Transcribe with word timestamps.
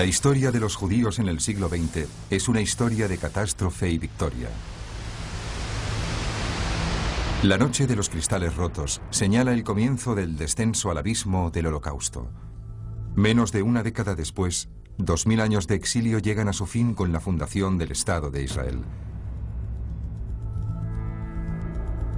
La 0.00 0.06
historia 0.06 0.50
de 0.50 0.60
los 0.60 0.76
judíos 0.76 1.18
en 1.18 1.28
el 1.28 1.40
siglo 1.40 1.68
XX 1.68 2.06
es 2.30 2.48
una 2.48 2.62
historia 2.62 3.06
de 3.06 3.18
catástrofe 3.18 3.90
y 3.90 3.98
victoria. 3.98 4.48
La 7.42 7.58
noche 7.58 7.86
de 7.86 7.96
los 7.96 8.08
cristales 8.08 8.56
rotos 8.56 9.02
señala 9.10 9.52
el 9.52 9.62
comienzo 9.62 10.14
del 10.14 10.38
descenso 10.38 10.90
al 10.90 10.96
abismo 10.96 11.50
del 11.50 11.66
holocausto. 11.66 12.30
Menos 13.14 13.52
de 13.52 13.60
una 13.60 13.82
década 13.82 14.14
después, 14.14 14.70
dos 14.96 15.26
mil 15.26 15.38
años 15.38 15.66
de 15.66 15.74
exilio 15.74 16.18
llegan 16.18 16.48
a 16.48 16.54
su 16.54 16.64
fin 16.64 16.94
con 16.94 17.12
la 17.12 17.20
fundación 17.20 17.76
del 17.76 17.92
Estado 17.92 18.30
de 18.30 18.42
Israel. 18.42 18.82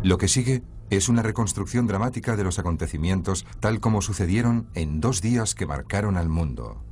Lo 0.05 0.19
que 0.19 0.29
sigue 0.29 0.63
es 0.91 1.09
una 1.09 1.23
reconstrucción 1.23 1.89
dramática 1.89 2.37
de 2.37 2.45
los 2.45 2.61
acontecimientos 2.61 3.45
tal 3.59 3.81
como 3.81 4.03
sucedieron 4.03 4.69
en 4.75 5.01
dos 5.01 5.21
días 5.21 5.57
que 5.57 5.67
marcaron 5.67 6.17
al 6.17 6.29
mundo. 6.29 6.85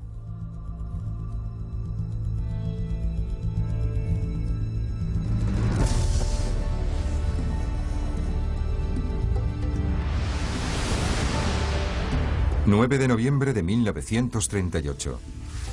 9 12.70 12.98
de 12.98 13.08
noviembre 13.08 13.52
de 13.52 13.64
1938. 13.64 15.18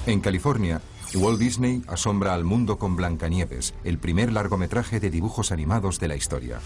En 0.08 0.20
California, 0.20 0.82
Walt 1.14 1.38
Disney 1.38 1.84
asombra 1.88 2.34
al 2.34 2.44
mundo 2.44 2.80
con 2.80 2.96
Blancanieves, 2.96 3.76
el 3.84 4.00
primer 4.00 4.34
largometraje 4.34 5.00
de 5.00 5.12
dibujos 5.12 5.52
animados 5.52 6.00
de 6.00 6.08
la 6.08 6.16
historia. 6.16 6.60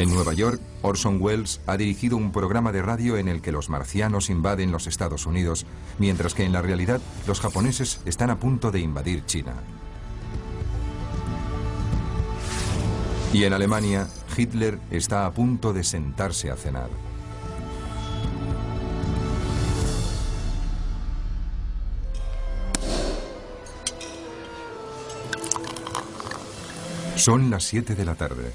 En 0.00 0.12
Nueva 0.12 0.32
York, 0.34 0.60
Orson 0.82 1.18
Welles 1.22 1.60
ha 1.68 1.76
dirigido 1.76 2.16
un 2.16 2.32
programa 2.32 2.72
de 2.72 2.82
radio 2.82 3.18
en 3.18 3.28
el 3.28 3.40
que 3.40 3.52
los 3.52 3.70
marcianos 3.70 4.30
invaden 4.30 4.72
los 4.72 4.88
Estados 4.88 5.26
Unidos, 5.26 5.64
mientras 6.00 6.34
que 6.34 6.44
en 6.44 6.52
la 6.52 6.60
realidad 6.60 7.00
los 7.28 7.40
japoneses 7.40 8.00
están 8.04 8.30
a 8.30 8.40
punto 8.40 8.72
de 8.72 8.80
invadir 8.80 9.24
China. 9.26 9.54
Y 13.32 13.44
en 13.44 13.52
Alemania, 13.52 14.08
Hitler 14.36 14.80
está 14.90 15.24
a 15.24 15.30
punto 15.30 15.72
de 15.72 15.84
sentarse 15.84 16.50
a 16.50 16.56
cenar. 16.56 17.11
Son 27.22 27.50
las 27.50 27.62
7 27.62 27.94
de 27.94 28.04
la 28.04 28.16
tarde. 28.16 28.52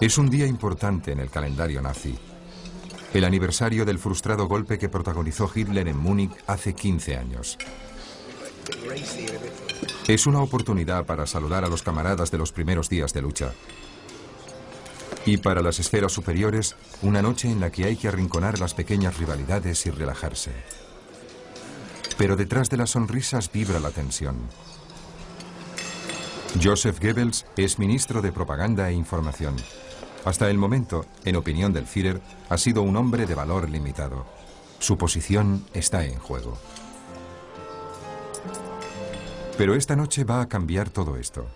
Es 0.00 0.16
un 0.16 0.30
día 0.30 0.46
importante 0.46 1.12
en 1.12 1.20
el 1.20 1.28
calendario 1.28 1.82
nazi. 1.82 2.18
El 3.12 3.26
aniversario 3.26 3.84
del 3.84 3.98
frustrado 3.98 4.46
golpe 4.48 4.78
que 4.78 4.88
protagonizó 4.88 5.50
Hitler 5.54 5.86
en 5.88 5.98
Múnich 5.98 6.32
hace 6.46 6.72
15 6.72 7.18
años. 7.18 7.58
Es 10.08 10.26
una 10.26 10.40
oportunidad 10.40 11.04
para 11.04 11.26
saludar 11.26 11.62
a 11.62 11.68
los 11.68 11.82
camaradas 11.82 12.30
de 12.30 12.38
los 12.38 12.52
primeros 12.52 12.88
días 12.88 13.12
de 13.12 13.20
lucha. 13.20 13.52
Y 15.26 15.36
para 15.36 15.60
las 15.60 15.78
esferas 15.78 16.12
superiores, 16.12 16.74
una 17.02 17.20
noche 17.20 17.50
en 17.50 17.60
la 17.60 17.70
que 17.70 17.84
hay 17.84 17.96
que 17.96 18.08
arrinconar 18.08 18.58
las 18.58 18.72
pequeñas 18.72 19.18
rivalidades 19.18 19.84
y 19.84 19.90
relajarse. 19.90 20.52
Pero 22.16 22.36
detrás 22.36 22.70
de 22.70 22.78
las 22.78 22.88
sonrisas 22.88 23.52
vibra 23.52 23.78
la 23.78 23.90
tensión. 23.90 24.36
Joseph 26.58 26.98
Goebbels 27.00 27.46
es 27.56 27.78
ministro 27.78 28.20
de 28.22 28.32
Propaganda 28.32 28.90
e 28.90 28.92
Información. 28.92 29.54
Hasta 30.24 30.50
el 30.50 30.58
momento, 30.58 31.06
en 31.24 31.36
opinión 31.36 31.72
del 31.72 31.86
Führer, 31.86 32.20
ha 32.48 32.58
sido 32.58 32.82
un 32.82 32.96
hombre 32.96 33.24
de 33.24 33.34
valor 33.34 33.70
limitado. 33.70 34.26
Su 34.80 34.98
posición 34.98 35.64
está 35.74 36.04
en 36.04 36.18
juego. 36.18 36.58
Pero 39.56 39.74
esta 39.74 39.94
noche 39.94 40.24
va 40.24 40.40
a 40.40 40.48
cambiar 40.48 40.90
todo 40.90 41.16
esto. 41.16 41.46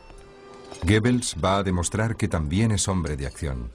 Goebbels 0.85 1.37
va 1.43 1.59
a 1.59 1.63
demostrar 1.65 2.17
que 2.17 2.29
también 2.29 2.71
es 2.71 2.87
hombre 2.87 3.17
de 3.17 3.27
acción. 3.27 3.73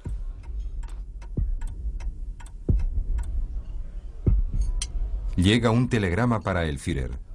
Llega 5.36 5.70
un 5.70 5.90
telegrama 5.90 6.40
para 6.40 6.66
el 6.66 6.80
Führer. 6.80 7.29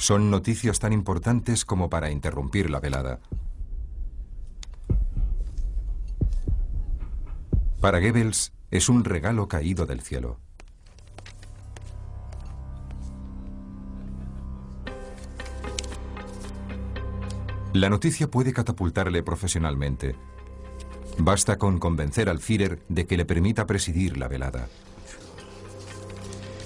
Son 0.00 0.30
noticias 0.30 0.78
tan 0.78 0.94
importantes 0.94 1.66
como 1.66 1.90
para 1.90 2.10
interrumpir 2.10 2.70
la 2.70 2.80
velada. 2.80 3.20
Para 7.82 8.00
Goebbels 8.00 8.54
es 8.70 8.88
un 8.88 9.04
regalo 9.04 9.46
caído 9.46 9.84
del 9.84 10.00
cielo. 10.00 10.38
La 17.74 17.90
noticia 17.90 18.30
puede 18.30 18.54
catapultarle 18.54 19.22
profesionalmente. 19.22 20.16
Basta 21.18 21.58
con 21.58 21.78
convencer 21.78 22.30
al 22.30 22.38
Führer 22.38 22.82
de 22.88 23.06
que 23.06 23.18
le 23.18 23.26
permita 23.26 23.66
presidir 23.66 24.16
la 24.16 24.28
velada. 24.28 24.66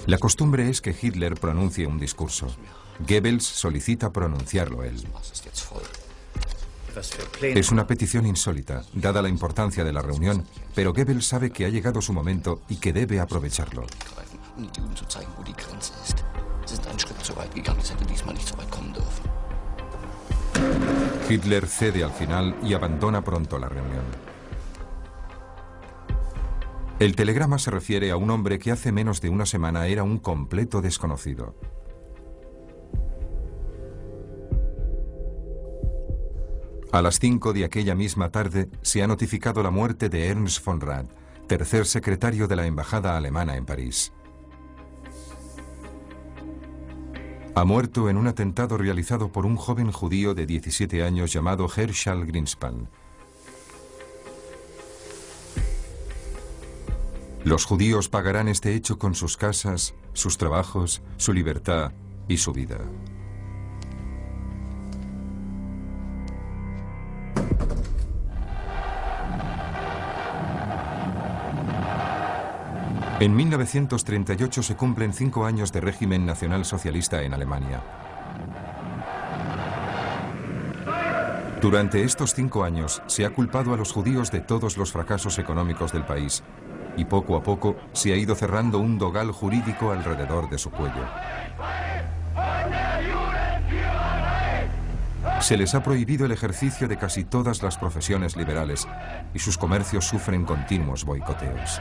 La 0.06 0.18
costumbre 0.18 0.70
es 0.70 0.80
que 0.80 0.94
Hitler 0.98 1.34
pronuncie 1.34 1.88
un 1.88 1.98
discurso. 1.98 2.46
Goebbels 3.00 3.44
solicita 3.44 4.12
pronunciarlo 4.12 4.82
él. 4.82 5.04
Es 7.40 7.72
una 7.72 7.86
petición 7.86 8.26
insólita, 8.26 8.84
dada 8.92 9.20
la 9.20 9.28
importancia 9.28 9.82
de 9.82 9.92
la 9.92 10.00
reunión, 10.00 10.46
pero 10.74 10.92
Goebbels 10.92 11.26
sabe 11.26 11.50
que 11.50 11.64
ha 11.64 11.68
llegado 11.68 12.00
su 12.00 12.12
momento 12.12 12.62
y 12.68 12.76
que 12.76 12.92
debe 12.92 13.18
aprovecharlo. 13.18 13.84
Hitler 21.28 21.66
cede 21.66 22.04
al 22.04 22.12
final 22.12 22.56
y 22.62 22.74
abandona 22.74 23.24
pronto 23.24 23.58
la 23.58 23.68
reunión. 23.68 24.04
El 27.00 27.16
telegrama 27.16 27.58
se 27.58 27.72
refiere 27.72 28.12
a 28.12 28.16
un 28.16 28.30
hombre 28.30 28.60
que 28.60 28.70
hace 28.70 28.92
menos 28.92 29.20
de 29.20 29.28
una 29.28 29.46
semana 29.46 29.88
era 29.88 30.04
un 30.04 30.18
completo 30.18 30.80
desconocido. 30.80 31.56
A 36.94 37.02
las 37.02 37.18
5 37.18 37.52
de 37.52 37.64
aquella 37.64 37.96
misma 37.96 38.30
tarde 38.30 38.70
se 38.82 39.02
ha 39.02 39.08
notificado 39.08 39.64
la 39.64 39.72
muerte 39.72 40.08
de 40.08 40.28
Ernst 40.28 40.64
von 40.64 40.80
Rad, 40.80 41.06
tercer 41.48 41.86
secretario 41.86 42.46
de 42.46 42.54
la 42.54 42.66
Embajada 42.66 43.16
Alemana 43.16 43.56
en 43.56 43.66
París. 43.66 44.12
Ha 47.56 47.64
muerto 47.64 48.08
en 48.08 48.16
un 48.16 48.28
atentado 48.28 48.78
realizado 48.78 49.32
por 49.32 49.44
un 49.44 49.56
joven 49.56 49.90
judío 49.90 50.34
de 50.34 50.46
17 50.46 51.02
años 51.02 51.32
llamado 51.32 51.68
Herschel 51.68 52.26
Greenspan. 52.26 52.88
Los 57.42 57.64
judíos 57.64 58.08
pagarán 58.08 58.46
este 58.46 58.72
hecho 58.72 59.00
con 59.00 59.16
sus 59.16 59.36
casas, 59.36 59.96
sus 60.12 60.38
trabajos, 60.38 61.02
su 61.16 61.32
libertad 61.32 61.90
y 62.28 62.36
su 62.36 62.52
vida. 62.52 62.78
En 73.24 73.34
1938 73.34 74.62
se 74.62 74.76
cumplen 74.76 75.14
cinco 75.14 75.46
años 75.46 75.72
de 75.72 75.80
régimen 75.80 76.26
nacional 76.26 76.66
socialista 76.66 77.22
en 77.22 77.32
Alemania. 77.32 77.82
Durante 81.62 82.04
estos 82.04 82.34
cinco 82.34 82.64
años 82.64 83.00
se 83.06 83.24
ha 83.24 83.30
culpado 83.30 83.72
a 83.72 83.78
los 83.78 83.92
judíos 83.92 84.30
de 84.30 84.40
todos 84.40 84.76
los 84.76 84.92
fracasos 84.92 85.38
económicos 85.38 85.90
del 85.90 86.04
país 86.04 86.42
y 86.98 87.06
poco 87.06 87.34
a 87.38 87.42
poco 87.42 87.76
se 87.94 88.12
ha 88.12 88.16
ido 88.16 88.34
cerrando 88.34 88.78
un 88.78 88.98
dogal 88.98 89.32
jurídico 89.32 89.90
alrededor 89.90 90.50
de 90.50 90.58
su 90.58 90.70
cuello. 90.70 91.06
Se 95.40 95.56
les 95.56 95.74
ha 95.74 95.82
prohibido 95.82 96.26
el 96.26 96.32
ejercicio 96.32 96.88
de 96.88 96.98
casi 96.98 97.24
todas 97.24 97.62
las 97.62 97.78
profesiones 97.78 98.36
liberales 98.36 98.86
y 99.32 99.38
sus 99.38 99.56
comercios 99.56 100.04
sufren 100.04 100.44
continuos 100.44 101.06
boicoteos. 101.06 101.80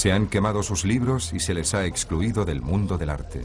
Se 0.00 0.12
han 0.12 0.28
quemado 0.28 0.62
sus 0.62 0.86
libros 0.86 1.34
y 1.34 1.40
se 1.40 1.52
les 1.52 1.74
ha 1.74 1.84
excluido 1.84 2.46
del 2.46 2.62
mundo 2.62 2.96
del 2.96 3.10
arte. 3.10 3.44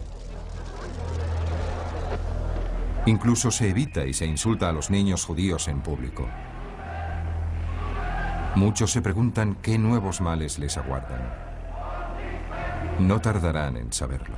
Incluso 3.06 3.52
se 3.52 3.72
evita 3.72 4.06
y 4.06 4.14
se 4.14 4.26
insulta 4.26 4.70
a 4.70 4.72
los 4.72 4.90
niños 4.90 5.26
judíos 5.26 5.68
en 5.68 5.82
público. 5.82 6.30
Muchos 8.56 8.90
se 8.90 9.02
preguntan 9.02 9.56
qué 9.56 9.78
nuevos 9.78 10.22
males 10.22 10.58
les 10.58 10.78
aguardan. 10.78 11.30
No 13.00 13.20
tardarán 13.20 13.76
en 13.76 13.92
saberlo. 13.92 14.38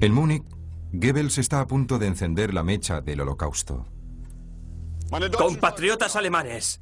En 0.00 0.14
Múnich, 0.14 0.44
Goebbels 0.92 1.38
está 1.38 1.58
a 1.58 1.66
punto 1.66 1.98
de 1.98 2.06
encender 2.06 2.54
la 2.54 2.62
mecha 2.62 3.00
del 3.00 3.22
holocausto. 3.22 3.88
Compatriotas 5.36 6.16
alemanes, 6.16 6.81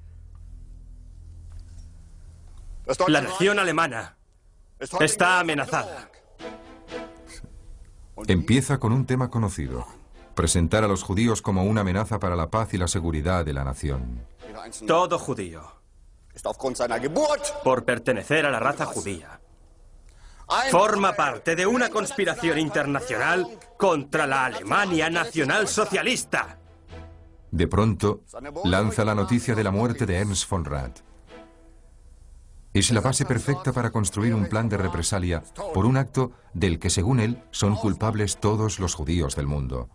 La 3.08 3.20
nación 3.20 3.58
alemana 3.58 4.16
está 4.78 5.40
amenazada. 5.40 6.10
Empieza 8.26 8.78
con 8.78 8.92
un 8.92 9.06
tema 9.06 9.30
conocido. 9.30 9.86
Presentar 10.34 10.84
a 10.84 10.88
los 10.88 11.02
judíos 11.02 11.42
como 11.42 11.64
una 11.64 11.82
amenaza 11.82 12.18
para 12.18 12.36
la 12.36 12.50
paz 12.50 12.74
y 12.74 12.78
la 12.78 12.88
seguridad 12.88 13.44
de 13.44 13.52
la 13.52 13.64
nación. 13.64 14.26
Todo 14.86 15.18
judío, 15.18 15.62
por 17.62 17.84
pertenecer 17.84 18.46
a 18.46 18.50
la 18.50 18.58
raza 18.58 18.86
judía, 18.86 19.40
forma 20.70 21.12
parte 21.12 21.54
de 21.56 21.66
una 21.66 21.90
conspiración 21.90 22.58
internacional 22.58 23.46
contra 23.76 24.26
la 24.26 24.46
Alemania 24.46 25.10
nacional-socialista. 25.10 26.58
De 27.50 27.66
pronto, 27.66 28.22
lanza 28.64 29.04
la 29.04 29.14
noticia 29.14 29.54
de 29.54 29.64
la 29.64 29.70
muerte 29.70 30.06
de 30.06 30.16
Ernst 30.16 30.48
von 30.48 30.64
Rath. 30.64 31.09
Es 32.72 32.92
la 32.92 33.00
base 33.00 33.24
perfecta 33.24 33.72
para 33.72 33.90
construir 33.90 34.32
un 34.32 34.46
plan 34.46 34.68
de 34.68 34.76
represalia 34.76 35.42
por 35.74 35.86
un 35.86 35.96
acto 35.96 36.30
del 36.54 36.78
que, 36.78 36.88
según 36.88 37.18
él, 37.18 37.42
son 37.50 37.74
culpables 37.74 38.38
todos 38.38 38.78
los 38.78 38.94
judíos 38.94 39.34
del 39.34 39.48
mundo. 39.48 39.88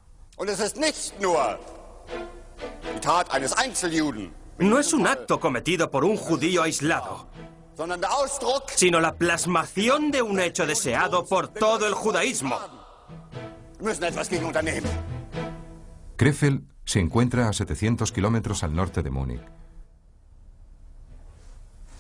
No 4.57 4.79
es 4.79 4.93
un 4.93 5.07
acto 5.07 5.39
cometido 5.39 5.89
por 5.89 6.03
un 6.03 6.17
judío 6.17 6.63
aislado, 6.63 7.29
sino 8.75 8.99
la 8.99 9.15
plasmación 9.15 10.11
de 10.11 10.21
un 10.21 10.39
hecho 10.41 10.65
deseado 10.65 11.25
por 11.25 11.47
todo 11.47 11.87
el 11.87 11.93
judaísmo. 11.93 12.57
Krefeld 16.17 16.63
se 16.83 16.99
encuentra 16.99 17.47
a 17.47 17.53
700 17.53 18.11
kilómetros 18.11 18.63
al 18.63 18.75
norte 18.75 19.01
de 19.01 19.11
Múnich. 19.11 19.41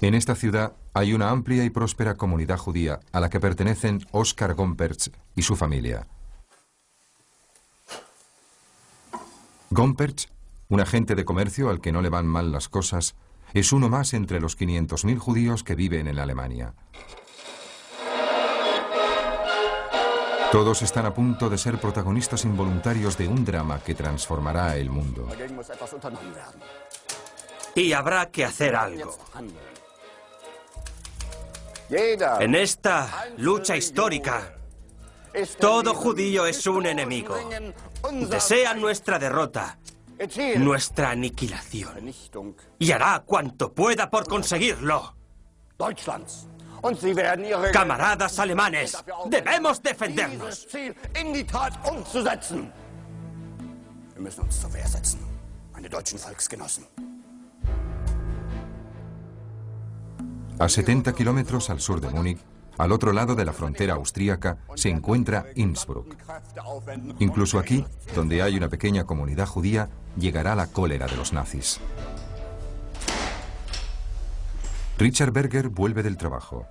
En 0.01 0.13
esta 0.13 0.35
ciudad 0.35 0.73
hay 0.93 1.13
una 1.13 1.29
amplia 1.29 1.63
y 1.63 1.69
próspera 1.69 2.15
comunidad 2.15 2.57
judía 2.57 2.99
a 3.11 3.19
la 3.19 3.29
que 3.29 3.39
pertenecen 3.39 4.05
Oskar 4.11 4.53
Gompertz 4.53 5.09
y 5.35 5.41
su 5.41 5.55
familia. 5.55 6.07
Gompertz, 9.69 10.27
un 10.69 10.81
agente 10.81 11.15
de 11.15 11.25
comercio 11.25 11.69
al 11.69 11.81
que 11.81 11.91
no 11.91 12.01
le 12.01 12.09
van 12.09 12.27
mal 12.27 12.51
las 12.51 12.69
cosas, 12.69 13.15
es 13.53 13.71
uno 13.71 13.89
más 13.89 14.13
entre 14.13 14.41
los 14.41 14.59
500.000 14.59 15.17
judíos 15.17 15.63
que 15.63 15.75
viven 15.75 16.07
en 16.07 16.19
Alemania. 16.19 16.73
Todos 20.51 20.81
están 20.81 21.05
a 21.05 21.13
punto 21.13 21.49
de 21.49 21.57
ser 21.57 21.79
protagonistas 21.79 22.45
involuntarios 22.45 23.17
de 23.17 23.27
un 23.27 23.43
drama 23.43 23.79
que 23.79 23.95
transformará 23.95 24.77
el 24.77 24.89
mundo. 24.89 25.27
Y 27.75 27.91
habrá 27.93 28.29
que 28.29 28.45
hacer 28.45 28.75
algo. 28.75 29.17
En 31.89 32.55
esta 32.55 33.27
lucha 33.37 33.75
histórica, 33.75 34.53
todo 35.59 35.93
judío 35.93 36.45
es 36.45 36.65
un 36.67 36.85
enemigo. 36.85 37.37
Desea 38.29 38.73
nuestra 38.73 39.19
derrota, 39.19 39.77
nuestra 40.57 41.11
aniquilación. 41.11 42.13
Y 42.79 42.91
hará 42.91 43.23
cuanto 43.25 43.71
pueda 43.73 44.09
por 44.09 44.27
conseguirlo. 44.27 45.15
Camaradas 47.71 48.39
alemanes, 48.39 48.97
debemos 49.25 49.81
defendernos. 49.81 50.67
A 60.57 60.69
70 60.69 61.13
kilómetros 61.13 61.69
al 61.69 61.81
sur 61.81 61.99
de 61.99 62.09
Múnich, 62.09 62.39
al 62.77 62.93
otro 62.93 63.11
lado 63.11 63.35
de 63.35 63.43
la 63.43 63.51
frontera 63.51 63.95
austríaca, 63.95 64.57
se 64.75 64.89
encuentra 64.89 65.47
Innsbruck. 65.55 66.15
Incluso 67.19 67.59
aquí, 67.59 67.85
donde 68.15 68.41
hay 68.41 68.55
una 68.55 68.69
pequeña 68.69 69.03
comunidad 69.03 69.47
judía, 69.47 69.89
llegará 70.17 70.55
la 70.55 70.67
cólera 70.67 71.07
de 71.07 71.17
los 71.17 71.33
nazis. 71.33 71.81
Richard 74.97 75.33
Berger 75.33 75.67
vuelve 75.67 76.03
del 76.03 76.15
trabajo. 76.15 76.65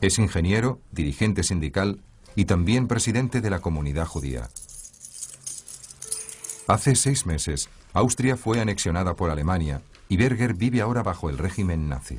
Es 0.00 0.18
ingeniero, 0.18 0.80
dirigente 0.90 1.44
sindical 1.44 2.02
y 2.34 2.46
también 2.46 2.88
presidente 2.88 3.40
de 3.40 3.50
la 3.50 3.60
comunidad 3.60 4.06
judía. 4.06 4.48
Hace 6.66 6.96
seis 6.96 7.26
meses, 7.26 7.68
Austria 7.92 8.36
fue 8.36 8.60
anexionada 8.60 9.14
por 9.14 9.30
Alemania 9.30 9.82
y 10.08 10.16
Berger 10.16 10.54
vive 10.54 10.80
ahora 10.80 11.04
bajo 11.04 11.30
el 11.30 11.38
régimen 11.38 11.88
nazi. 11.88 12.18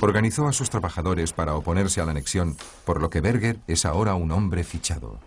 Organizó 0.00 0.48
a 0.48 0.52
sus 0.52 0.70
trabajadores 0.70 1.32
para 1.32 1.54
oponerse 1.54 2.00
a 2.00 2.04
la 2.04 2.10
anexión, 2.10 2.56
por 2.84 3.00
lo 3.00 3.10
que 3.10 3.20
Berger 3.20 3.60
es 3.66 3.84
ahora 3.84 4.14
un 4.14 4.32
hombre 4.32 4.64
fichado. 4.64 5.18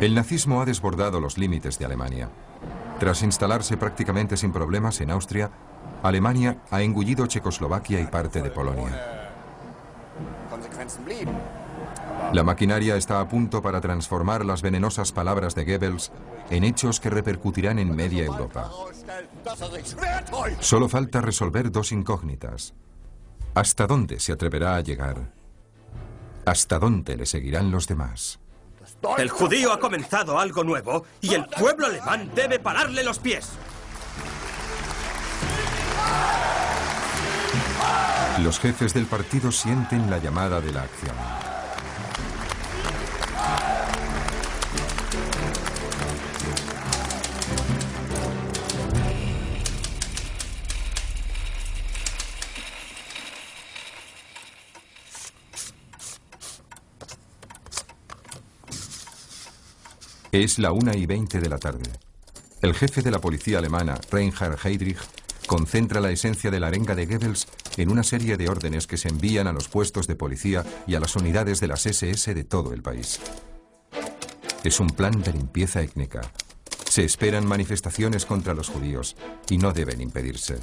El 0.00 0.14
nazismo 0.14 0.60
ha 0.60 0.64
desbordado 0.64 1.20
los 1.20 1.38
límites 1.38 1.78
de 1.78 1.84
Alemania. 1.84 2.28
Tras 2.98 3.22
instalarse 3.22 3.76
prácticamente 3.76 4.36
sin 4.36 4.52
problemas 4.52 5.00
en 5.00 5.10
Austria, 5.10 5.50
Alemania 6.02 6.58
ha 6.70 6.82
engullido 6.82 7.26
Checoslovaquia 7.26 8.00
y 8.00 8.06
parte 8.06 8.42
de 8.42 8.50
Polonia. 8.50 9.32
La 12.32 12.42
maquinaria 12.42 12.96
está 12.96 13.20
a 13.20 13.28
punto 13.28 13.62
para 13.62 13.80
transformar 13.80 14.44
las 14.44 14.62
venenosas 14.62 15.12
palabras 15.12 15.54
de 15.54 15.64
Goebbels 15.64 16.12
en 16.50 16.64
hechos 16.64 17.00
que 17.00 17.10
repercutirán 17.10 17.78
en 17.78 17.94
media 17.94 18.24
Europa. 18.24 18.70
Solo 20.60 20.88
falta 20.88 21.20
resolver 21.20 21.70
dos 21.70 21.92
incógnitas. 21.92 22.74
¿Hasta 23.54 23.86
dónde 23.86 24.20
se 24.20 24.32
atreverá 24.32 24.76
a 24.76 24.80
llegar? 24.80 25.32
¿Hasta 26.44 26.78
dónde 26.78 27.16
le 27.16 27.26
seguirán 27.26 27.70
los 27.70 27.86
demás? 27.86 28.38
El 29.18 29.30
judío 29.30 29.72
ha 29.72 29.80
comenzado 29.80 30.38
algo 30.38 30.62
nuevo 30.62 31.04
y 31.20 31.34
el 31.34 31.46
pueblo 31.46 31.86
alemán 31.86 32.30
debe 32.34 32.58
pararle 32.58 33.02
los 33.02 33.18
pies. 33.18 33.52
Los 38.42 38.60
jefes 38.60 38.92
del 38.92 39.06
partido 39.06 39.50
sienten 39.50 40.10
la 40.10 40.18
llamada 40.18 40.60
de 40.60 40.72
la 40.72 40.82
acción. 40.82 41.16
Es 60.36 60.58
la 60.58 60.70
una 60.70 60.94
y 60.94 61.06
veinte 61.06 61.40
de 61.40 61.48
la 61.48 61.56
tarde. 61.56 61.90
El 62.60 62.74
jefe 62.74 63.00
de 63.00 63.10
la 63.10 63.22
policía 63.22 63.56
alemana, 63.56 63.98
Reinhard 64.10 64.58
Heydrich, 64.62 64.98
concentra 65.46 65.98
la 65.98 66.10
esencia 66.10 66.50
de 66.50 66.60
la 66.60 66.66
arenga 66.66 66.94
de 66.94 67.06
Goebbels 67.06 67.46
en 67.78 67.90
una 67.90 68.02
serie 68.02 68.36
de 68.36 68.50
órdenes 68.50 68.86
que 68.86 68.98
se 68.98 69.08
envían 69.08 69.46
a 69.46 69.54
los 69.54 69.68
puestos 69.68 70.06
de 70.06 70.14
policía 70.14 70.62
y 70.86 70.94
a 70.94 71.00
las 71.00 71.16
unidades 71.16 71.58
de 71.60 71.68
las 71.68 71.86
SS 71.86 72.34
de 72.34 72.44
todo 72.44 72.74
el 72.74 72.82
país. 72.82 73.18
Es 74.62 74.78
un 74.78 74.88
plan 74.88 75.22
de 75.22 75.32
limpieza 75.32 75.80
étnica. 75.80 76.20
Se 76.86 77.02
esperan 77.02 77.46
manifestaciones 77.46 78.26
contra 78.26 78.52
los 78.52 78.68
judíos 78.68 79.16
y 79.48 79.56
no 79.56 79.72
deben 79.72 80.02
impedirse. 80.02 80.58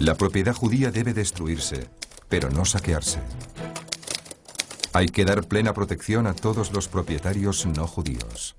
La 0.00 0.16
propiedad 0.16 0.56
judía 0.56 0.90
debe 0.90 1.14
destruirse 1.14 1.88
pero 2.34 2.50
no 2.50 2.64
saquearse. 2.64 3.20
Hay 4.92 5.06
que 5.06 5.24
dar 5.24 5.44
plena 5.44 5.72
protección 5.72 6.26
a 6.26 6.34
todos 6.34 6.72
los 6.72 6.88
propietarios 6.88 7.64
no 7.64 7.86
judíos. 7.86 8.56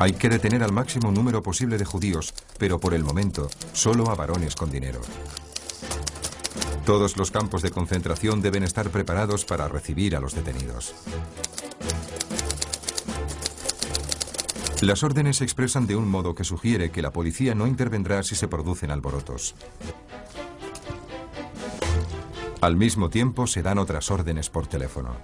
Hay 0.00 0.14
que 0.14 0.28
detener 0.28 0.64
al 0.64 0.72
máximo 0.72 1.12
número 1.12 1.40
posible 1.40 1.78
de 1.78 1.84
judíos, 1.84 2.34
pero 2.58 2.80
por 2.80 2.94
el 2.94 3.04
momento 3.04 3.48
solo 3.74 4.10
a 4.10 4.16
varones 4.16 4.56
con 4.56 4.72
dinero. 4.72 5.02
Todos 6.84 7.16
los 7.16 7.30
campos 7.30 7.62
de 7.62 7.70
concentración 7.70 8.42
deben 8.42 8.64
estar 8.64 8.90
preparados 8.90 9.44
para 9.44 9.68
recibir 9.68 10.16
a 10.16 10.20
los 10.20 10.34
detenidos. 10.34 10.96
Las 14.80 15.04
órdenes 15.04 15.36
se 15.36 15.44
expresan 15.44 15.86
de 15.86 15.94
un 15.94 16.08
modo 16.08 16.34
que 16.34 16.42
sugiere 16.42 16.90
que 16.90 17.02
la 17.02 17.12
policía 17.12 17.54
no 17.54 17.68
intervendrá 17.68 18.24
si 18.24 18.34
se 18.34 18.48
producen 18.48 18.90
alborotos. 18.90 19.54
Al 22.62 22.76
mismo 22.76 23.10
tiempo 23.10 23.48
se 23.48 23.60
dan 23.60 23.78
otras 23.78 24.12
órdenes 24.12 24.48
por 24.48 24.68
teléfono. 24.68 25.16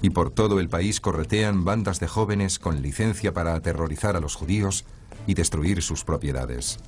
Y 0.00 0.08
por 0.08 0.30
todo 0.30 0.60
el 0.60 0.70
país 0.70 0.98
corretean 0.98 1.62
bandas 1.62 2.00
de 2.00 2.08
jóvenes 2.08 2.58
con 2.58 2.80
licencia 2.80 3.34
para 3.34 3.54
aterrorizar 3.54 4.16
a 4.16 4.20
los 4.20 4.34
judíos 4.34 4.86
y 5.26 5.34
destruir 5.34 5.82
sus 5.82 6.04
propiedades. 6.04 6.78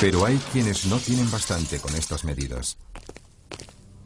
Pero 0.00 0.24
hay 0.24 0.38
quienes 0.52 0.86
no 0.86 0.96
tienen 0.96 1.30
bastante 1.30 1.80
con 1.80 1.94
estas 1.96 2.24
medidas. 2.24 2.78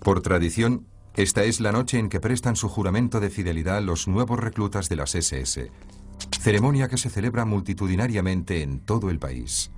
Por 0.01 0.21
tradición, 0.21 0.85
esta 1.15 1.45
es 1.45 1.61
la 1.61 1.71
noche 1.71 2.01
en 2.01 2.09
que 2.09 2.19
prestan 2.19 2.57
su 2.57 2.69
juramento 2.69 3.21
de 3.21 3.31
fidelidad 3.31 3.83
los 3.83 4.09
nuevos 4.09 4.41
reclutas 4.41 4.89
de 4.89 4.97
las 4.97 5.15
SS, 5.15 5.71
ceremonia 6.41 6.89
que 6.89 6.99
se 6.99 7.09
celebra 7.09 7.45
multitudinariamente 7.45 8.63
en 8.63 8.81
todo 8.81 9.11
el 9.11 9.21
país. 9.21 9.71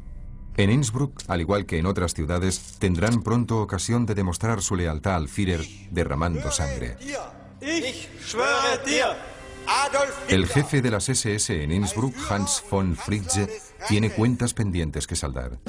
En 0.59 0.71
Innsbruck, 0.71 1.23
al 1.29 1.41
igual 1.41 1.67
que 1.67 1.79
en 1.79 1.87
otras 1.87 2.15
ciudades, 2.15 2.75
tendrán 2.81 3.23
pronto 3.23 3.63
ocasión 3.63 4.07
de 4.07 4.17
demostrar 4.17 4.61
su 4.61 4.75
lealtad 4.75 5.15
al 5.15 5.29
Führer 5.29 5.65
derramando 5.93 6.51
sangre. 6.51 6.97
El 10.29 10.47
jefe 10.49 10.83
de 10.83 10.91
las 10.91 11.09
SS 11.09 11.63
en 11.63 11.71
Innsbruck, 11.71 12.13
Hans 12.29 12.65
von 12.69 12.97
Fritze, 12.97 13.49
tiene 13.87 14.11
cuentas 14.11 14.53
pendientes 14.53 15.07
que 15.07 15.15
saldar. 15.15 15.61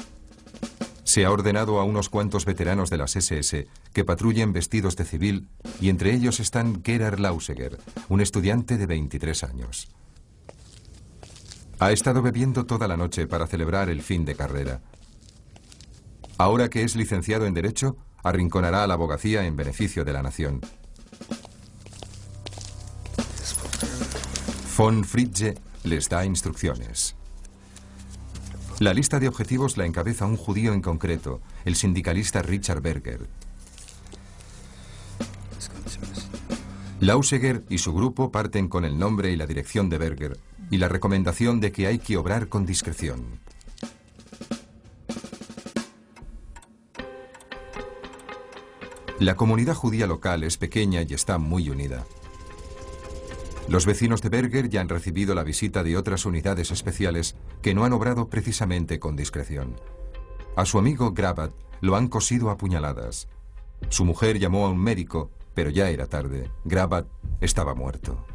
Se 1.04 1.24
ha 1.24 1.30
ordenado 1.30 1.78
a 1.78 1.84
unos 1.84 2.08
cuantos 2.08 2.44
veteranos 2.44 2.90
de 2.90 2.96
las 2.96 3.14
SS 3.14 3.68
que 3.92 4.04
patrullen 4.04 4.52
vestidos 4.52 4.96
de 4.96 5.04
civil 5.04 5.46
y 5.80 5.88
entre 5.88 6.12
ellos 6.12 6.40
están 6.40 6.82
Gerhard 6.82 7.20
Lauseger, 7.20 7.78
un 8.08 8.20
estudiante 8.20 8.76
de 8.76 8.86
23 8.86 9.44
años. 9.44 9.88
Ha 11.80 11.92
estado 11.92 12.20
bebiendo 12.20 12.66
toda 12.66 12.86
la 12.86 12.98
noche 12.98 13.26
para 13.26 13.46
celebrar 13.46 13.88
el 13.88 14.02
fin 14.02 14.26
de 14.26 14.34
carrera. 14.34 14.82
Ahora 16.36 16.68
que 16.68 16.82
es 16.82 16.94
licenciado 16.94 17.46
en 17.46 17.54
Derecho, 17.54 17.96
arrinconará 18.22 18.84
a 18.84 18.86
la 18.86 18.94
abogacía 18.94 19.46
en 19.46 19.56
beneficio 19.56 20.04
de 20.04 20.12
la 20.12 20.22
nación. 20.22 20.60
Von 24.76 25.04
Fritze 25.04 25.54
les 25.84 26.10
da 26.10 26.26
instrucciones. 26.26 27.16
La 28.78 28.92
lista 28.92 29.18
de 29.18 29.28
objetivos 29.28 29.78
la 29.78 29.86
encabeza 29.86 30.26
un 30.26 30.36
judío 30.36 30.74
en 30.74 30.82
concreto, 30.82 31.40
el 31.64 31.76
sindicalista 31.76 32.42
Richard 32.42 32.82
Berger. 32.82 33.26
Lauseger 37.00 37.64
y 37.70 37.78
su 37.78 37.94
grupo 37.94 38.30
parten 38.30 38.68
con 38.68 38.84
el 38.84 38.98
nombre 38.98 39.30
y 39.32 39.36
la 39.36 39.46
dirección 39.46 39.88
de 39.88 39.96
Berger 39.96 40.38
y 40.70 40.76
la 40.76 40.86
recomendación 40.86 41.58
de 41.58 41.72
que 41.72 41.86
hay 41.86 41.98
que 41.98 42.18
obrar 42.18 42.48
con 42.48 42.66
discreción. 42.66 43.40
La 49.18 49.34
comunidad 49.34 49.74
judía 49.74 50.06
local 50.06 50.44
es 50.44 50.58
pequeña 50.58 51.00
y 51.00 51.14
está 51.14 51.38
muy 51.38 51.70
unida. 51.70 52.04
Los 53.66 53.86
vecinos 53.86 54.20
de 54.20 54.28
Berger 54.28 54.68
ya 54.68 54.82
han 54.82 54.88
recibido 54.90 55.34
la 55.34 55.42
visita 55.42 55.82
de 55.82 55.96
otras 55.96 56.26
unidades 56.26 56.70
especiales 56.70 57.34
que 57.62 57.74
no 57.74 57.84
han 57.84 57.94
obrado 57.94 58.28
precisamente 58.28 58.98
con 58.98 59.16
discreción. 59.16 59.74
A 60.54 60.66
su 60.66 60.78
amigo 60.78 61.12
Grabat 61.12 61.52
lo 61.80 61.96
han 61.96 62.08
cosido 62.08 62.50
a 62.50 62.58
puñaladas. 62.58 63.28
Su 63.88 64.04
mujer 64.04 64.38
llamó 64.38 64.66
a 64.66 64.70
un 64.70 64.78
médico, 64.78 65.30
pero 65.54 65.70
ya 65.70 65.90
era 65.90 66.06
tarde. 66.06 66.50
Grabat 66.64 67.06
estaba 67.40 67.74
muerto. 67.74 68.26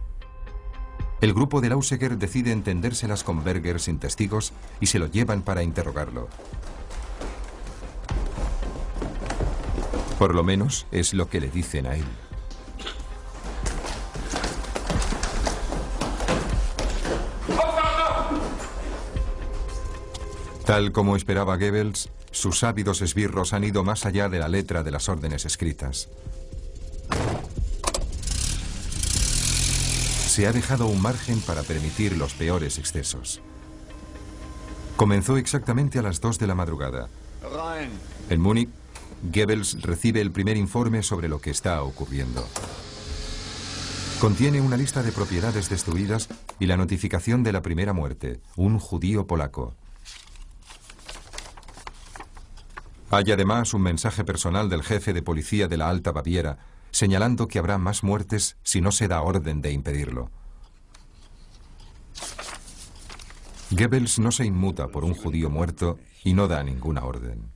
El 1.21 1.33
grupo 1.33 1.61
de 1.61 1.69
Lauseger 1.69 2.17
decide 2.17 2.51
entendérselas 2.51 3.23
con 3.23 3.43
Berger 3.43 3.79
sin 3.79 3.99
testigos 3.99 4.53
y 4.79 4.87
se 4.87 4.99
lo 4.99 5.07
llevan 5.07 5.41
para 5.41 5.63
interrogarlo. 5.63 6.27
Por 10.19 10.35
lo 10.35 10.43
menos 10.43 10.87
es 10.91 11.13
lo 11.13 11.29
que 11.29 11.41
le 11.41 11.49
dicen 11.49 11.87
a 11.87 11.95
él. 11.95 12.05
Tal 20.65 20.91
como 20.91 21.15
esperaba 21.15 21.57
Goebbels, 21.57 22.09
sus 22.31 22.63
ávidos 22.63 23.01
esbirros 23.01 23.53
han 23.53 23.63
ido 23.63 23.83
más 23.83 24.05
allá 24.05 24.29
de 24.29 24.39
la 24.39 24.47
letra 24.47 24.83
de 24.83 24.91
las 24.91 25.09
órdenes 25.09 25.45
escritas. 25.45 26.09
Se 30.27 30.47
ha 30.47 30.51
dejado 30.51 30.87
un 30.87 31.01
margen 31.01 31.39
para 31.39 31.63
permitir 31.63 32.17
los 32.17 32.33
peores 32.33 32.77
excesos. 32.77 33.41
Comenzó 34.97 35.37
exactamente 35.37 35.99
a 35.99 36.01
las 36.01 36.19
2 36.19 36.39
de 36.39 36.47
la 36.47 36.55
madrugada. 36.55 37.09
En 38.29 38.41
Múnich, 38.41 38.69
Goebbels 39.33 39.81
recibe 39.81 40.21
el 40.21 40.31
primer 40.31 40.57
informe 40.57 41.03
sobre 41.03 41.29
lo 41.29 41.39
que 41.39 41.51
está 41.51 41.81
ocurriendo. 41.83 42.45
Contiene 44.19 44.61
una 44.61 44.77
lista 44.77 45.03
de 45.03 45.11
propiedades 45.11 45.69
destruidas 45.69 46.29
y 46.59 46.65
la 46.65 46.77
notificación 46.77 47.43
de 47.43 47.51
la 47.51 47.61
primera 47.61 47.93
muerte, 47.93 48.39
un 48.55 48.79
judío 48.79 49.27
polaco. 49.27 49.73
Hay 53.11 53.31
además 53.31 53.73
un 53.73 53.83
mensaje 53.83 54.23
personal 54.23 54.69
del 54.69 54.83
jefe 54.83 55.13
de 55.13 55.21
policía 55.21 55.67
de 55.67 55.77
la 55.77 55.89
Alta 55.89 56.11
Baviera 56.11 56.57
señalando 56.95 57.49
que 57.49 57.59
habrá 57.59 57.77
más 57.77 58.03
muertes 58.03 58.55
si 58.63 58.79
no 58.79 58.93
se 58.93 59.09
da 59.09 59.21
orden 59.21 59.61
de 59.61 59.69
impedirlo. 59.73 60.31
Goebbels 63.69 64.17
no 64.17 64.31
se 64.31 64.45
inmuta 64.45 64.87
por 64.87 65.03
un 65.03 65.13
judío 65.13 65.49
muerto 65.49 65.99
y 66.23 66.33
no 66.33 66.47
da 66.47 66.63
ninguna 66.63 67.03
orden. 67.03 67.51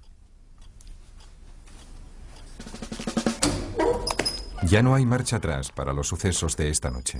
Ya 4.63 4.83
no 4.83 4.93
hay 4.93 5.05
marcha 5.05 5.37
atrás 5.37 5.71
para 5.71 5.93
los 5.93 6.09
sucesos 6.09 6.57
de 6.57 6.69
esta 6.69 6.89
noche. 6.89 7.19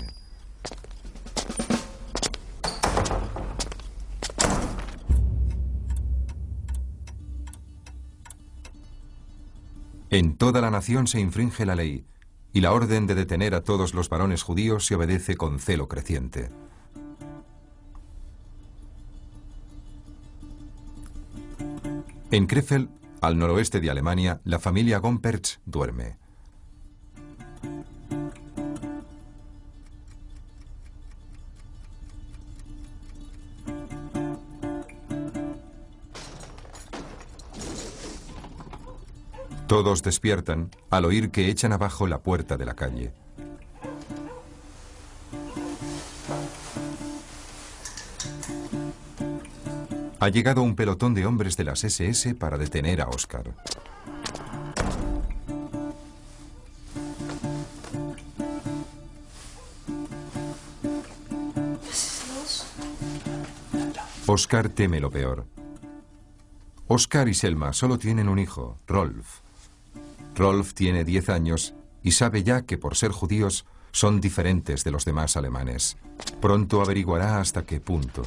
En 10.10 10.36
toda 10.36 10.60
la 10.60 10.72
nación 10.72 11.06
se 11.06 11.20
infringe 11.20 11.64
la 11.64 11.76
ley 11.76 12.04
y 12.52 12.62
la 12.62 12.72
orden 12.72 13.06
de 13.06 13.14
detener 13.14 13.54
a 13.54 13.62
todos 13.62 13.94
los 13.94 14.08
varones 14.08 14.42
judíos 14.42 14.84
se 14.84 14.96
obedece 14.96 15.36
con 15.36 15.60
celo 15.60 15.86
creciente. 15.86 16.50
En 22.32 22.46
Krefeld, 22.48 22.90
al 23.20 23.38
noroeste 23.38 23.80
de 23.80 23.90
Alemania, 23.90 24.40
la 24.42 24.58
familia 24.58 24.98
Gompertz 24.98 25.60
duerme. 25.64 26.18
Todos 39.70 40.02
despiertan 40.02 40.68
al 40.90 41.04
oír 41.04 41.30
que 41.30 41.48
echan 41.48 41.72
abajo 41.72 42.08
la 42.08 42.18
puerta 42.18 42.56
de 42.56 42.64
la 42.64 42.74
calle. 42.74 43.12
Ha 50.18 50.28
llegado 50.28 50.62
un 50.62 50.74
pelotón 50.74 51.14
de 51.14 51.24
hombres 51.24 51.56
de 51.56 51.62
las 51.62 51.84
SS 51.84 52.34
para 52.34 52.58
detener 52.58 53.00
a 53.00 53.06
Oscar. 53.10 53.54
Oscar 64.26 64.68
teme 64.68 64.98
lo 64.98 65.12
peor. 65.12 65.46
Oscar 66.88 67.28
y 67.28 67.34
Selma 67.34 67.72
solo 67.72 67.98
tienen 67.98 68.28
un 68.28 68.40
hijo, 68.40 68.76
Rolf. 68.88 69.42
Rolf 70.40 70.72
tiene 70.72 71.04
10 71.04 71.28
años 71.28 71.74
y 72.02 72.12
sabe 72.12 72.42
ya 72.42 72.62
que 72.62 72.78
por 72.78 72.96
ser 72.96 73.10
judíos 73.10 73.66
son 73.92 74.22
diferentes 74.22 74.84
de 74.84 74.90
los 74.90 75.04
demás 75.04 75.36
alemanes. 75.36 75.98
Pronto 76.40 76.80
averiguará 76.80 77.40
hasta 77.40 77.66
qué 77.66 77.78
punto. 77.78 78.22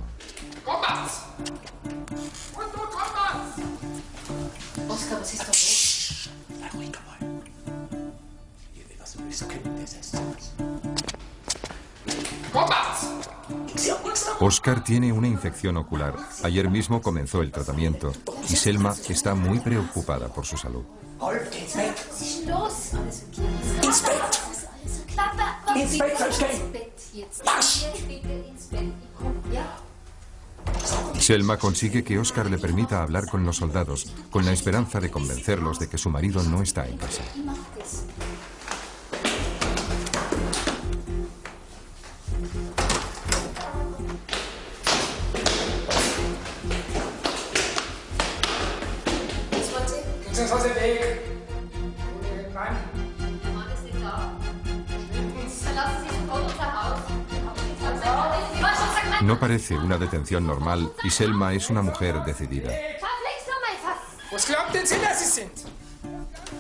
Oscar 14.40 14.84
tiene 14.84 15.12
una 15.12 15.28
infección 15.28 15.78
ocular. 15.78 16.16
Ayer 16.44 16.70
mismo 16.70 17.02
comenzó 17.02 17.42
el 17.42 17.52
tratamiento 17.52 18.14
y 18.48 18.56
Selma 18.56 18.94
está 19.10 19.34
muy 19.34 19.60
preocupada 19.60 20.28
por 20.28 20.46
su 20.46 20.58
salud. 20.58 20.84
Selma 31.20 31.58
consigue 31.58 32.04
que 32.04 32.20
Oscar 32.20 32.50
le 32.50 32.58
permita 32.58 33.02
hablar 33.02 33.28
con 33.28 33.46
los 33.46 33.58
soldados, 33.58 34.08
con 34.30 34.46
la 34.46 34.52
esperanza 34.52 35.00
de 35.00 35.10
convencerlos 35.10 35.80
de 35.80 35.88
que 35.88 35.98
su 35.98 36.10
marido 36.10 36.44
no 36.44 36.62
está 36.62 36.88
en 36.88 36.98
casa. 36.98 37.24
Parece 59.74 59.86
una 59.86 59.98
detención 59.98 60.46
normal 60.46 60.92
y 61.04 61.10
Selma 61.10 61.54
es 61.54 61.70
una 61.70 61.82
mujer 61.82 62.24
decidida. 62.24 62.72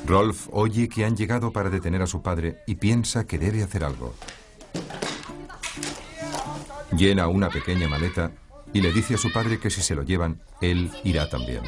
Rolf 0.05 0.47
oye 0.51 0.89
que 0.89 1.05
han 1.05 1.15
llegado 1.15 1.51
para 1.51 1.69
detener 1.69 2.01
a 2.01 2.07
su 2.07 2.21
padre 2.21 2.63
y 2.67 2.75
piensa 2.75 3.25
que 3.25 3.37
debe 3.37 3.63
hacer 3.63 3.83
algo. 3.83 4.13
Llena 6.97 7.27
una 7.27 7.49
pequeña 7.49 7.87
maleta 7.87 8.31
y 8.73 8.81
le 8.81 8.91
dice 8.91 9.15
a 9.15 9.17
su 9.17 9.31
padre 9.31 9.59
que 9.59 9.69
si 9.69 9.81
se 9.81 9.95
lo 9.95 10.03
llevan, 10.03 10.41
él 10.61 10.91
irá 11.03 11.29
también. 11.29 11.63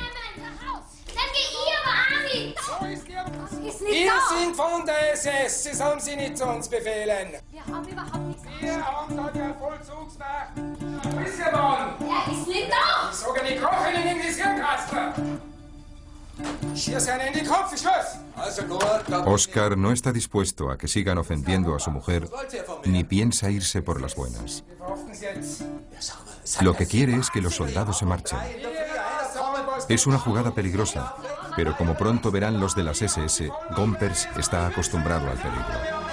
Wir 8.66 9.32
der 9.34 9.54
Vollzugsmacht. 9.56 10.56
Wo 10.56 11.20
ist? 11.22 11.40
Er 11.40 12.32
ist 12.32 12.48
nicht 12.48 12.72
da. 12.72 13.10
Ich 13.12 13.18
sage 13.18 13.62
kochen 13.62 13.96
in 13.96 14.08
den. 14.08 14.26
Oscar 19.26 19.78
no 19.78 19.92
está 19.92 20.12
dispuesto 20.12 20.70
a 20.70 20.78
que 20.78 20.88
sigan 20.88 21.18
ofendiendo 21.18 21.76
a 21.76 21.80
su 21.80 21.92
mujer 21.92 22.30
ni 22.84 23.06
piensa 23.06 23.50
irse 23.50 23.82
por 23.82 24.02
las 24.02 24.16
buenas. 24.16 24.64
Lo 26.62 26.74
que 26.76 26.88
quiere 26.88 27.16
es 27.16 27.30
que 27.30 27.42
los 27.42 27.56
soldados 27.56 28.00
se 28.00 28.06
marchen. 28.06 28.40
Es 29.88 30.08
una 30.08 30.20
jugada 30.20 30.52
peligrosa, 30.52 31.16
pero 31.56 31.78
como 31.78 31.96
pronto 31.96 32.32
verán 32.32 32.60
los 32.60 32.76
de 32.76 32.84
las 32.84 33.02
SS, 33.02 33.50
Gompers 33.76 34.28
está 34.38 34.68
acostumbrado 34.68 35.30
al 35.30 35.38
peligro. 35.38 36.05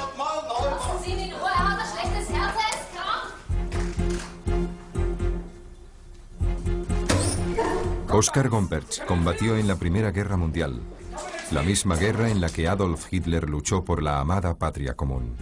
Oscar 8.15 8.51
Gomperz 8.51 9.01
combatió 9.07 9.57
en 9.57 9.67
la 9.67 9.77
Primera 9.77 10.11
Guerra 10.11 10.37
Mundial, 10.37 10.83
la 11.51 11.63
misma 11.63 11.97
guerra 11.97 12.29
en 12.29 12.43
la 12.43 12.51
que 12.51 12.69
Adolf 12.69 13.11
Hitler 13.11 13.49
luchó 13.49 13.85
por 13.85 14.03
la 14.03 14.21
amada 14.21 14.59
patria 14.59 14.95
común. 14.95 15.35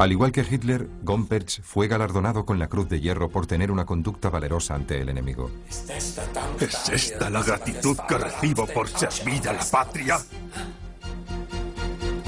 Al 0.00 0.10
igual 0.10 0.32
que 0.32 0.40
Hitler, 0.48 0.88
Gomperz 1.02 1.60
fue 1.62 1.86
galardonado 1.86 2.44
con 2.44 2.58
la 2.58 2.68
Cruz 2.68 2.88
de 2.88 3.00
Hierro 3.00 3.28
por 3.28 3.46
tener 3.46 3.70
una 3.70 3.86
conducta 3.86 4.28
valerosa 4.28 4.74
ante 4.74 5.00
el 5.00 5.08
enemigo. 5.08 5.50
¿Es 5.68 6.88
esta 6.88 7.30
la 7.30 7.42
gratitud 7.42 7.96
que 8.08 8.18
recibo 8.18 8.66
por 8.66 8.88
servir 8.88 9.48
a 9.48 9.52
la 9.52 9.64
patria? 9.64 10.18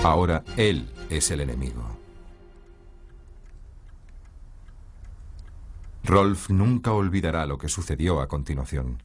Ahora 0.05 0.45
él 0.57 0.89
es 1.11 1.31
el 1.33 1.41
enemigo. 1.41 1.90
Rolf 6.05 6.51
nunca 6.51 6.93
olvidará 6.93 7.47
lo 7.47 7.59
que 7.59 7.69
sucedió 7.69 8.21
a 8.21 8.29
continuación. 8.29 9.03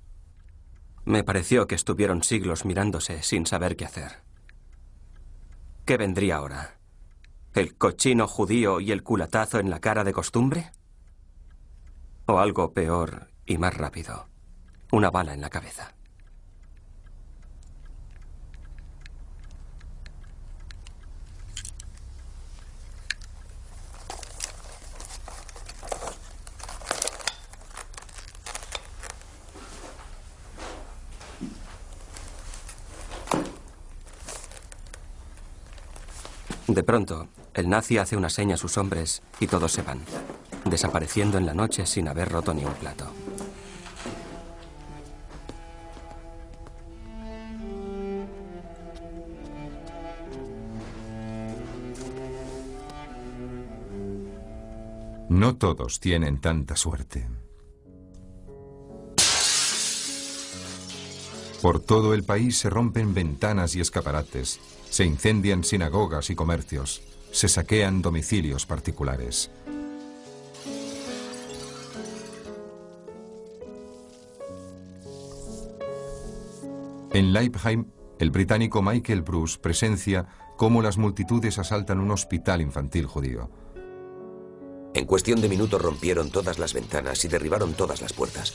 Me 1.05 1.23
pareció 1.23 1.67
que 1.67 1.75
estuvieron 1.75 2.23
siglos 2.23 2.65
mirándose 2.65 3.21
sin 3.21 3.45
saber 3.45 3.75
qué 3.75 3.85
hacer. 3.85 4.23
¿Qué 5.85 5.97
vendría 5.97 6.37
ahora? 6.37 6.79
¿El 7.53 7.75
cochino 7.75 8.27
judío 8.27 8.79
y 8.79 8.91
el 8.91 9.03
culatazo 9.03 9.59
en 9.59 9.69
la 9.69 9.79
cara 9.79 10.03
de 10.03 10.13
costumbre? 10.13 10.71
¿O 12.25 12.39
algo 12.39 12.73
peor 12.73 13.27
y 13.45 13.57
más 13.59 13.75
rápido? 13.75 14.27
Una 14.91 15.11
bala 15.11 15.33
en 15.33 15.41
la 15.41 15.49
cabeza. 15.49 15.93
De 36.67 36.83
pronto, 36.83 37.27
el 37.53 37.69
nazi 37.69 37.99
hace 37.99 38.17
una 38.17 38.29
seña 38.29 38.55
a 38.55 38.57
sus 38.57 38.77
hombres 38.77 39.21
y 39.39 39.45
todos 39.45 39.71
se 39.71 39.83
van, 39.83 39.99
desapareciendo 40.65 41.37
en 41.37 41.45
la 41.45 41.53
noche 41.53 41.85
sin 41.85 42.07
haber 42.07 42.29
roto 42.29 42.53
ni 42.53 42.65
un 42.65 42.73
plato. 42.73 43.11
No 55.29 55.57
todos 55.57 55.99
tienen 55.99 56.39
tanta 56.39 56.75
suerte. 56.75 57.27
Por 61.61 61.79
todo 61.79 62.13
el 62.13 62.23
país 62.23 62.57
se 62.57 62.69
rompen 62.69 63.13
ventanas 63.13 63.75
y 63.75 63.81
escaparates, 63.81 64.59
se 64.95 65.03
incendian 65.03 65.65
sinagogas 65.65 66.29
y 66.29 66.35
comercios, 66.35 67.01
se 67.33 67.49
saquean 67.49 68.01
domicilios 68.01 68.65
particulares. 68.65 69.51
En 77.11 77.33
Leipheim, 77.33 77.87
el 78.19 78.31
británico 78.31 78.81
Michael 78.81 79.21
Bruce 79.21 79.59
presencia 79.59 80.27
cómo 80.55 80.81
las 80.81 80.97
multitudes 80.97 81.59
asaltan 81.59 81.99
un 81.99 82.11
hospital 82.11 82.61
infantil 82.61 83.05
judío. 83.05 83.49
En 84.93 85.05
cuestión 85.05 85.41
de 85.41 85.49
minutos 85.49 85.81
rompieron 85.81 86.29
todas 86.29 86.57
las 86.57 86.73
ventanas 86.73 87.25
y 87.25 87.27
derribaron 87.27 87.73
todas 87.73 88.01
las 88.01 88.13
puertas. 88.13 88.53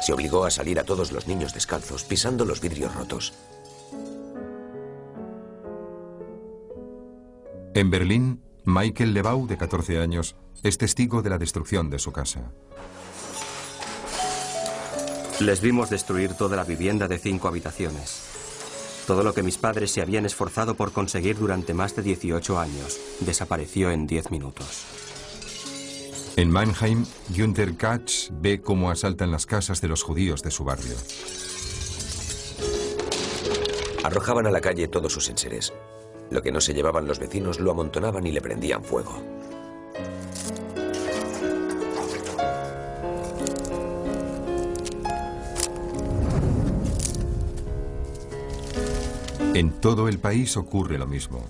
Se 0.00 0.14
obligó 0.14 0.46
a 0.46 0.50
salir 0.50 0.80
a 0.80 0.84
todos 0.84 1.12
los 1.12 1.28
niños 1.28 1.52
descalzos, 1.52 2.04
pisando 2.04 2.46
los 2.46 2.62
vidrios 2.62 2.94
rotos. 2.94 3.34
En 7.74 7.90
Berlín, 7.90 8.42
Michael 8.64 9.14
Lebau, 9.14 9.46
de 9.46 9.56
14 9.56 9.98
años, 9.98 10.36
es 10.62 10.76
testigo 10.76 11.22
de 11.22 11.30
la 11.30 11.38
destrucción 11.38 11.88
de 11.88 11.98
su 11.98 12.12
casa. 12.12 12.52
Les 15.40 15.62
vimos 15.62 15.88
destruir 15.88 16.34
toda 16.34 16.56
la 16.56 16.64
vivienda 16.64 17.08
de 17.08 17.18
cinco 17.18 17.48
habitaciones. 17.48 18.28
Todo 19.06 19.22
lo 19.22 19.32
que 19.32 19.42
mis 19.42 19.56
padres 19.56 19.90
se 19.90 20.02
habían 20.02 20.26
esforzado 20.26 20.74
por 20.74 20.92
conseguir 20.92 21.38
durante 21.38 21.72
más 21.72 21.96
de 21.96 22.02
18 22.02 22.58
años 22.58 23.00
desapareció 23.20 23.90
en 23.90 24.06
10 24.06 24.30
minutos. 24.30 24.84
En 26.36 26.50
Mannheim, 26.50 27.06
Günther 27.30 27.74
Katz 27.76 28.30
ve 28.32 28.60
cómo 28.60 28.90
asaltan 28.90 29.30
las 29.30 29.46
casas 29.46 29.80
de 29.80 29.88
los 29.88 30.02
judíos 30.02 30.42
de 30.42 30.50
su 30.50 30.64
barrio. 30.64 30.94
Arrojaban 34.04 34.46
a 34.46 34.50
la 34.50 34.60
calle 34.60 34.88
todos 34.88 35.12
sus 35.12 35.28
enseres. 35.30 35.72
Lo 36.32 36.42
que 36.42 36.50
no 36.50 36.62
se 36.62 36.72
llevaban 36.72 37.06
los 37.06 37.18
vecinos 37.18 37.60
lo 37.60 37.70
amontonaban 37.70 38.26
y 38.26 38.32
le 38.32 38.40
prendían 38.40 38.82
fuego. 38.82 39.22
En 49.52 49.72
todo 49.82 50.08
el 50.08 50.18
país 50.18 50.56
ocurre 50.56 50.96
lo 50.96 51.06
mismo. 51.06 51.44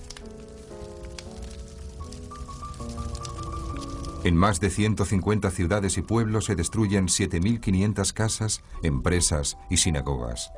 En 4.25 4.37
más 4.37 4.59
de 4.59 4.69
150 4.69 5.53
ciudades 5.53 5.97
y 5.97 6.03
pueblos 6.03 6.47
se 6.47 6.57
destruyen 6.57 7.07
7.500 7.07 8.13
casas, 8.13 8.63
empresas 8.83 9.57
y 9.71 9.77
sinagogas. 9.77 10.51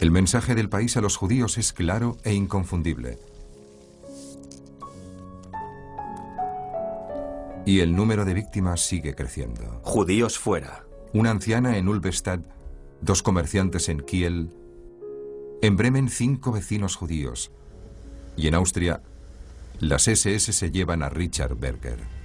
El 0.00 0.10
mensaje 0.10 0.54
del 0.54 0.68
país 0.68 0.96
a 0.96 1.00
los 1.00 1.16
judíos 1.16 1.56
es 1.56 1.72
claro 1.72 2.18
e 2.22 2.34
inconfundible. 2.34 3.18
Y 7.64 7.80
el 7.80 7.96
número 7.96 8.24
de 8.24 8.34
víctimas 8.34 8.82
sigue 8.82 9.14
creciendo. 9.14 9.80
Judíos 9.82 10.38
fuera. 10.38 10.84
Una 11.12 11.30
anciana 11.30 11.78
en 11.78 11.88
Ulbestad, 11.88 12.40
dos 13.00 13.22
comerciantes 13.22 13.88
en 13.88 14.00
Kiel, 14.00 14.50
en 15.62 15.76
Bremen 15.76 16.10
cinco 16.10 16.52
vecinos 16.52 16.96
judíos 16.96 17.50
y 18.36 18.46
en 18.48 18.54
Austria 18.54 19.02
las 19.80 20.08
SS 20.08 20.52
se 20.52 20.70
llevan 20.70 21.02
a 21.02 21.08
Richard 21.08 21.56
Berger. 21.56 22.15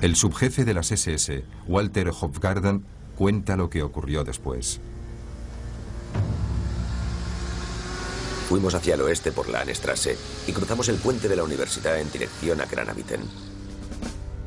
El 0.00 0.14
subjefe 0.14 0.64
de 0.64 0.74
las 0.74 0.92
SS, 0.92 1.42
Walter 1.66 2.10
Hofgarden, 2.10 2.84
cuenta 3.16 3.56
lo 3.56 3.68
que 3.68 3.82
ocurrió 3.82 4.22
después. 4.22 4.80
Fuimos 8.48 8.76
hacia 8.76 8.94
el 8.94 9.00
oeste 9.00 9.32
por 9.32 9.48
la 9.48 9.62
Annestrasse 9.62 10.16
y 10.46 10.52
cruzamos 10.52 10.88
el 10.88 10.98
puente 10.98 11.28
de 11.28 11.34
la 11.34 11.42
universidad 11.42 11.98
en 11.98 12.12
dirección 12.12 12.60
a 12.60 12.66
Granaviten. 12.66 13.22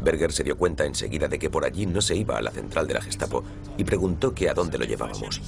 Berger 0.01 0.31
se 0.31 0.45
dio 0.45 0.57
cuenta 0.57 0.85
enseguida 0.85 1.27
de 1.27 1.37
que 1.37 1.49
por 1.49 1.65
allí 1.65 1.85
no 1.85 1.99
se 1.99 2.15
iba 2.15 2.37
a 2.37 2.41
la 2.41 2.51
central 2.51 2.87
de 2.87 2.93
la 2.93 3.01
Gestapo 3.01 3.43
y 3.77 3.83
preguntó 3.83 4.33
que 4.33 4.49
a 4.49 4.53
dónde 4.53 4.77
lo 4.77 4.85
llevábamos. 4.85 5.41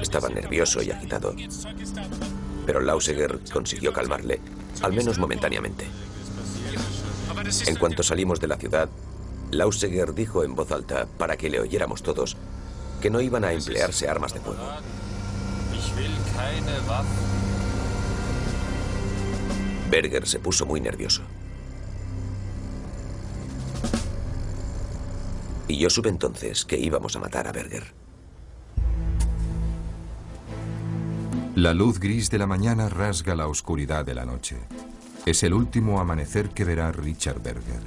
Estaba 0.00 0.30
nervioso 0.30 0.82
y 0.82 0.90
agitado, 0.90 1.34
pero 2.64 2.80
Lauseger 2.80 3.38
consiguió 3.52 3.92
calmarle, 3.92 4.40
al 4.80 4.94
menos 4.94 5.18
momentáneamente. 5.18 5.84
En 7.66 7.76
cuanto 7.76 8.02
salimos 8.02 8.40
de 8.40 8.48
la 8.48 8.56
ciudad, 8.56 8.88
Lauseger 9.50 10.14
dijo 10.14 10.44
en 10.44 10.54
voz 10.54 10.70
alta, 10.72 11.06
para 11.18 11.36
que 11.36 11.50
le 11.50 11.60
oyéramos 11.60 12.02
todos, 12.02 12.36
que 13.00 13.10
no 13.10 13.20
iban 13.20 13.44
a 13.44 13.52
emplearse 13.52 14.08
armas 14.08 14.34
de 14.34 14.40
fuego. 14.40 14.62
Berger 19.90 20.26
se 20.26 20.38
puso 20.38 20.66
muy 20.66 20.80
nervioso. 20.80 21.22
Y 25.66 25.78
yo 25.78 25.90
supe 25.90 26.08
entonces 26.08 26.64
que 26.64 26.78
íbamos 26.78 27.14
a 27.16 27.20
matar 27.20 27.46
a 27.46 27.52
Berger. 27.52 27.92
La 31.54 31.74
luz 31.74 31.98
gris 31.98 32.30
de 32.30 32.38
la 32.38 32.46
mañana 32.46 32.88
rasga 32.88 33.34
la 33.34 33.46
oscuridad 33.46 34.04
de 34.04 34.14
la 34.14 34.24
noche. 34.24 34.56
Es 35.30 35.44
el 35.44 35.54
último 35.54 36.00
amanecer 36.00 36.48
que 36.48 36.64
verá 36.64 36.90
Richard 36.90 37.40
Berger. 37.40 37.78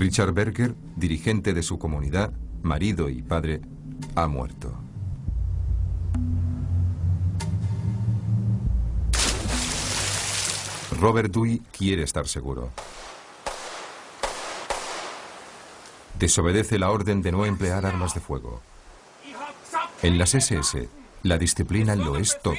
Richard 0.00 0.32
Berger, 0.32 0.74
dirigente 0.96 1.52
de 1.52 1.62
su 1.62 1.78
comunidad, 1.78 2.32
marido 2.62 3.10
y 3.10 3.20
padre, 3.20 3.60
ha 4.14 4.28
muerto. 4.28 4.72
Robert 10.98 11.30
Dewey 11.30 11.60
quiere 11.76 12.02
estar 12.02 12.26
seguro. 12.26 12.70
Desobedece 16.18 16.78
la 16.78 16.90
orden 16.90 17.20
de 17.20 17.32
no 17.32 17.44
emplear 17.44 17.84
armas 17.84 18.14
de 18.14 18.20
fuego. 18.20 18.62
En 20.00 20.16
las 20.16 20.34
SS, 20.34 20.88
la 21.24 21.36
disciplina 21.36 21.94
lo 21.94 22.16
es 22.16 22.40
todo. 22.42 22.54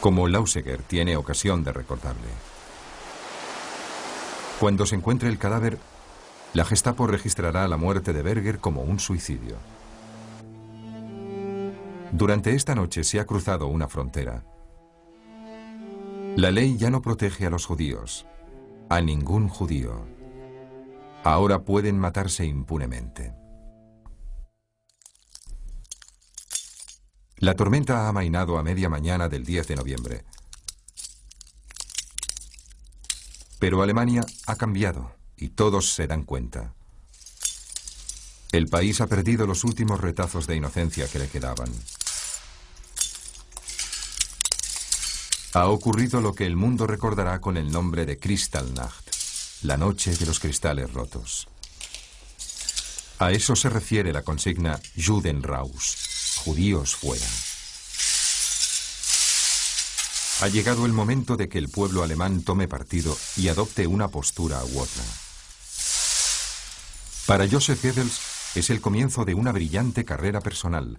Como 0.00 0.26
Lauseger 0.26 0.82
tiene 0.82 1.16
ocasión 1.16 1.62
de 1.62 1.72
recordarle. 1.72 2.55
Cuando 4.58 4.86
se 4.86 4.96
encuentre 4.96 5.28
el 5.28 5.38
cadáver, 5.38 5.78
la 6.54 6.64
Gestapo 6.64 7.06
registrará 7.06 7.68
la 7.68 7.76
muerte 7.76 8.14
de 8.14 8.22
Berger 8.22 8.58
como 8.58 8.82
un 8.82 8.98
suicidio. 8.98 9.56
Durante 12.12 12.54
esta 12.54 12.74
noche 12.74 13.04
se 13.04 13.20
ha 13.20 13.26
cruzado 13.26 13.66
una 13.66 13.88
frontera. 13.88 14.44
La 16.36 16.50
ley 16.50 16.78
ya 16.78 16.90
no 16.90 17.02
protege 17.02 17.44
a 17.44 17.50
los 17.50 17.66
judíos, 17.66 18.26
a 18.88 19.02
ningún 19.02 19.48
judío. 19.48 20.06
Ahora 21.22 21.64
pueden 21.64 21.98
matarse 21.98 22.46
impunemente. 22.46 23.34
La 27.38 27.54
tormenta 27.54 28.06
ha 28.06 28.08
amainado 28.08 28.56
a 28.56 28.62
media 28.62 28.88
mañana 28.88 29.28
del 29.28 29.44
10 29.44 29.68
de 29.68 29.76
noviembre. 29.76 30.24
Pero 33.58 33.82
Alemania 33.82 34.24
ha 34.46 34.56
cambiado 34.56 35.12
y 35.36 35.50
todos 35.50 35.92
se 35.94 36.06
dan 36.06 36.24
cuenta. 36.24 36.74
El 38.52 38.68
país 38.68 39.00
ha 39.00 39.06
perdido 39.06 39.46
los 39.46 39.64
últimos 39.64 40.00
retazos 40.00 40.46
de 40.46 40.56
inocencia 40.56 41.08
que 41.08 41.18
le 41.18 41.28
quedaban. 41.28 41.70
Ha 45.52 45.68
ocurrido 45.68 46.20
lo 46.20 46.34
que 46.34 46.44
el 46.44 46.56
mundo 46.56 46.86
recordará 46.86 47.40
con 47.40 47.56
el 47.56 47.72
nombre 47.72 48.04
de 48.04 48.18
Kristallnacht, 48.18 49.08
la 49.62 49.76
noche 49.76 50.14
de 50.14 50.26
los 50.26 50.38
cristales 50.38 50.92
rotos. 50.92 51.48
A 53.18 53.32
eso 53.32 53.56
se 53.56 53.70
refiere 53.70 54.12
la 54.12 54.22
consigna 54.22 54.78
Judenraus, 54.96 56.42
judíos 56.44 56.94
fuera. 56.94 57.24
Ha 60.42 60.48
llegado 60.48 60.84
el 60.84 60.92
momento 60.92 61.36
de 61.36 61.48
que 61.48 61.56
el 61.56 61.70
pueblo 61.70 62.02
alemán 62.02 62.42
tome 62.42 62.68
partido 62.68 63.16
y 63.36 63.48
adopte 63.48 63.86
una 63.86 64.08
postura 64.08 64.62
u 64.64 64.80
otra. 64.80 65.02
Para 67.26 67.48
Joseph 67.48 67.82
Goebbels 67.82 68.20
es 68.54 68.68
el 68.68 68.82
comienzo 68.82 69.24
de 69.24 69.32
una 69.32 69.50
brillante 69.52 70.04
carrera 70.04 70.42
personal. 70.42 70.98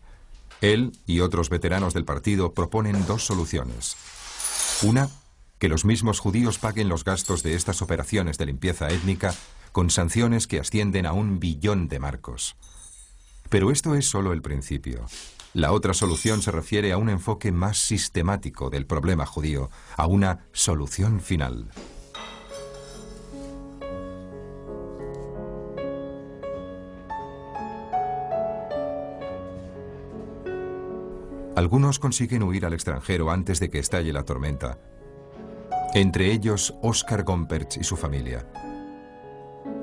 Él 0.61 0.97
y 1.05 1.19
otros 1.19 1.49
veteranos 1.49 1.93
del 1.93 2.03
partido 2.03 2.53
proponen 2.53 3.05
dos 3.05 3.25
soluciones. 3.25 3.95
Una, 4.81 5.07
que 5.59 5.69
los 5.69 5.85
mismos 5.85 6.19
judíos 6.19 6.57
paguen 6.57 6.89
los 6.89 7.03
gastos 7.03 7.43
de 7.43 7.53
estas 7.53 7.83
operaciones 7.83 8.39
de 8.39 8.47
limpieza 8.47 8.89
étnica 8.89 9.35
con 9.71 9.91
sanciones 9.91 10.47
que 10.47 10.59
ascienden 10.59 11.05
a 11.05 11.13
un 11.13 11.39
billón 11.39 11.87
de 11.89 11.99
marcos. 11.99 12.55
Pero 13.49 13.69
esto 13.69 13.93
es 13.93 14.09
solo 14.09 14.33
el 14.33 14.41
principio. 14.41 15.05
La 15.53 15.71
otra 15.71 15.93
solución 15.93 16.41
se 16.41 16.51
refiere 16.51 16.91
a 16.91 16.97
un 16.97 17.09
enfoque 17.09 17.51
más 17.51 17.77
sistemático 17.77 18.69
del 18.69 18.85
problema 18.85 19.25
judío, 19.25 19.69
a 19.95 20.05
una 20.05 20.47
solución 20.51 21.19
final. 21.19 21.69
Algunos 31.55 31.97
consiguen 31.97 32.43
huir 32.43 32.67
al 32.67 32.73
extranjero 32.73 33.31
antes 33.31 33.59
de 33.59 33.71
que 33.71 33.79
estalle 33.79 34.13
la 34.13 34.23
tormenta. 34.23 34.77
Entre 35.95 36.31
ellos, 36.31 36.75
Oscar 36.83 37.23
Gompertz 37.23 37.77
y 37.77 37.83
su 37.83 37.97
familia. 37.97 38.45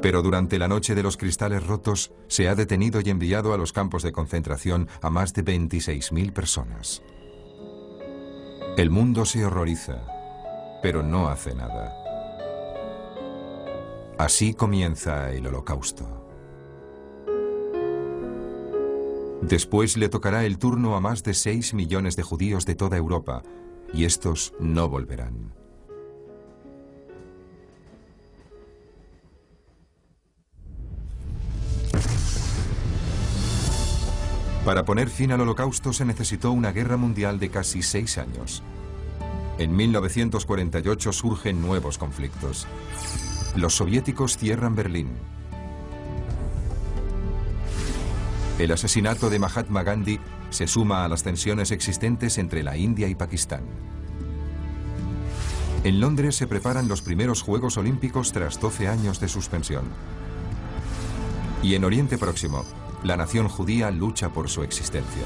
Pero 0.03 0.23
durante 0.23 0.59
la 0.59 0.68
noche 0.68 0.94
de 0.94 1.03
los 1.03 1.16
cristales 1.16 1.66
rotos 1.66 2.12
se 2.29 2.49
ha 2.49 2.55
detenido 2.55 3.01
y 3.01 3.11
enviado 3.11 3.55
a 3.55 3.59
los 3.59 3.73
campos 3.73 4.03
de 4.03 4.12
concentración 4.12 4.88
a 5.01 5.11
más 5.11 5.33
de 5.33 5.44
26.000 5.44 6.33
personas. 6.33 7.03
El 8.77 8.90
mundo 8.90 9.25
se 9.25 9.44
horroriza, 9.44 10.05
pero 10.83 11.03
no 11.03 11.29
hace 11.29 11.55
nada. 11.55 11.94
Así 14.18 14.55
comienza 14.55 15.33
el 15.33 15.47
holocausto. 15.47 16.25
Después 19.42 19.97
le 19.97 20.09
tocará 20.09 20.44
el 20.44 20.59
turno 20.59 20.97
a 20.97 21.01
más 21.01 21.23
de 21.23 21.35
6 21.35 21.75
millones 21.75 22.16
de 22.16 22.23
judíos 22.23 22.64
de 22.64 22.75
toda 22.75 22.97
Europa, 22.97 23.42
y 23.92 24.05
estos 24.05 24.55
no 24.59 24.88
volverán. 24.88 25.63
Para 34.64 34.87
poner 34.87 35.11
fin 35.11 35.31
al 35.31 35.42
holocausto 35.42 35.92
se 35.92 36.07
necesitó 36.07 36.50
una 36.50 36.72
guerra 36.72 36.96
mundial 36.96 37.38
de 37.38 37.50
casi 37.50 37.83
seis 37.83 38.16
años. 38.16 38.62
En 39.59 39.77
1948 39.77 41.12
surgen 41.12 41.61
nuevos 41.61 41.98
conflictos. 41.98 42.66
Los 43.57 43.74
soviéticos 43.74 44.38
cierran 44.38 44.74
Berlín. 44.74 45.11
El 48.59 48.72
asesinato 48.72 49.29
de 49.29 49.38
Mahatma 49.38 49.83
Gandhi 49.83 50.18
se 50.48 50.66
suma 50.66 51.05
a 51.05 51.09
las 51.09 51.22
tensiones 51.22 51.70
existentes 51.70 52.38
entre 52.38 52.62
la 52.62 52.77
India 52.79 53.07
y 53.09 53.14
Pakistán. 53.14 53.64
En 55.85 56.00
Londres 56.00 56.37
se 56.37 56.46
preparan 56.46 56.88
los 56.88 57.03
primeros 57.03 57.42
Juegos 57.42 57.77
Olímpicos 57.77 58.33
tras 58.33 58.59
12 58.59 58.88
años 58.88 59.20
de 59.20 59.29
suspensión. 59.29 59.85
Y 61.62 61.74
en 61.74 61.85
Oriente 61.85 62.16
Próximo, 62.16 62.64
la 63.05 63.19
nación 63.19 63.49
judía 63.49 63.90
lucha 63.90 64.31
por 64.31 64.49
su 64.49 64.62
existencia. 64.62 65.23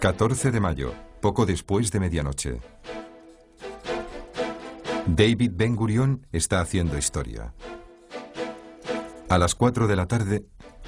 ...14 0.00 0.50
de 0.50 0.60
mayo, 0.60 0.92
poco 1.22 1.46
después 1.46 1.90
de 1.90 1.98
medianoche. 1.98 2.60
David 5.06 5.52
Ben 5.54 5.74
Gurion 5.76 6.26
está 6.30 6.60
haciendo 6.60 6.98
historia. 6.98 7.54
A 9.30 9.38
las 9.38 9.54
4 9.54 9.86
de 9.86 9.96
la 9.96 10.06
tarde, 10.06 10.44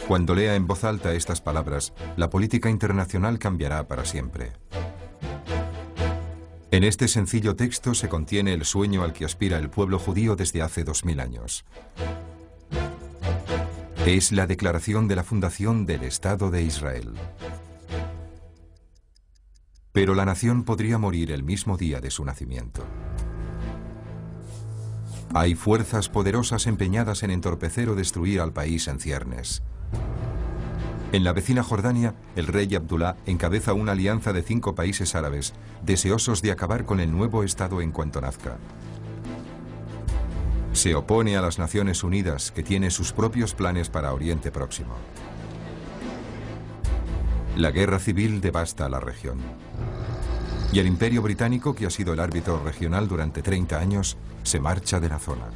cuando 0.07 0.35
lea 0.35 0.55
en 0.55 0.67
voz 0.67 0.85
alta 0.85 1.15
estas 1.15 1.41
palabras, 1.41 1.95
la 2.19 2.29
política 2.29 2.69
internacional 2.69 3.39
cambiará 3.39 3.89
para 3.89 4.05
siempre. 4.05 4.53
En 6.73 6.83
este 6.83 7.07
sencillo 7.07 7.55
texto 7.55 7.95
se 7.95 8.09
contiene 8.09 8.53
el 8.53 8.65
sueño 8.65 9.05
al 9.05 9.13
que 9.13 9.25
aspira 9.25 9.59
el 9.59 9.71
pueblo 9.71 9.99
judío 9.99 10.35
desde 10.35 10.63
hace 10.63 10.83
dos 10.83 11.05
mil 11.05 11.21
años. 11.21 11.65
Es 14.05 14.33
la 14.33 14.47
declaración 14.47 15.07
de 15.07 15.17
la 15.17 15.23
fundación 15.23 15.87
del 15.87 16.03
Estado 16.03 16.51
de 16.51 16.63
Israel. 16.63 17.15
Pero 19.93 20.15
la 20.15 20.25
nación 20.25 20.65
podría 20.65 20.99
morir 20.99 21.31
el 21.31 21.45
mismo 21.45 21.77
día 21.77 22.01
de 22.01 22.11
su 22.11 22.25
nacimiento. 22.25 22.85
Hay 25.35 25.55
fuerzas 25.55 26.09
poderosas 26.09 26.67
empeñadas 26.67 27.23
en 27.23 27.31
entorpecer 27.31 27.89
o 27.89 27.95
destruir 27.95 28.41
al 28.41 28.53
país 28.53 28.89
en 28.89 28.99
ciernes. 28.99 29.63
En 31.12 31.23
la 31.23 31.33
vecina 31.33 31.62
Jordania, 31.62 32.14
el 32.35 32.49
rey 32.49 32.75
Abdullah 32.75 33.16
encabeza 33.27 33.73
una 33.75 33.92
alianza 33.92 34.33
de 34.33 34.42
cinco 34.42 34.75
países 34.75 35.14
árabes, 35.14 35.55
deseosos 35.83 36.42
de 36.42 36.51
acabar 36.51 36.85
con 36.85 36.99
el 36.99 37.12
nuevo 37.12 37.45
Estado 37.45 37.81
en 37.81 37.92
cuanto 37.92 38.21
nazca. 38.21 38.57
Se 40.73 40.95
opone 40.95 41.37
a 41.37 41.42
las 41.42 41.59
Naciones 41.59 42.03
Unidas, 42.03 42.51
que 42.51 42.62
tiene 42.62 42.90
sus 42.90 43.12
propios 43.12 43.55
planes 43.55 43.88
para 43.88 44.12
Oriente 44.12 44.51
Próximo. 44.51 44.95
La 47.57 47.71
guerra 47.71 47.99
civil 47.99 48.40
devasta 48.40 48.88
la 48.88 49.01
región. 49.01 49.38
Y 50.73 50.81
el 50.81 50.87
Imperio 50.87 51.23
Británico, 51.23 51.75
que 51.75 51.87
ha 51.87 51.90
sido 51.90 52.12
el 52.12 52.21
árbitro 52.21 52.61
regional 52.62 53.09
durante 53.09 53.40
30 53.40 53.79
años, 53.79 54.16
se 54.42 54.61
marcha 54.61 55.01
de 55.01 55.09
la 55.09 55.19
zona. 55.19 55.47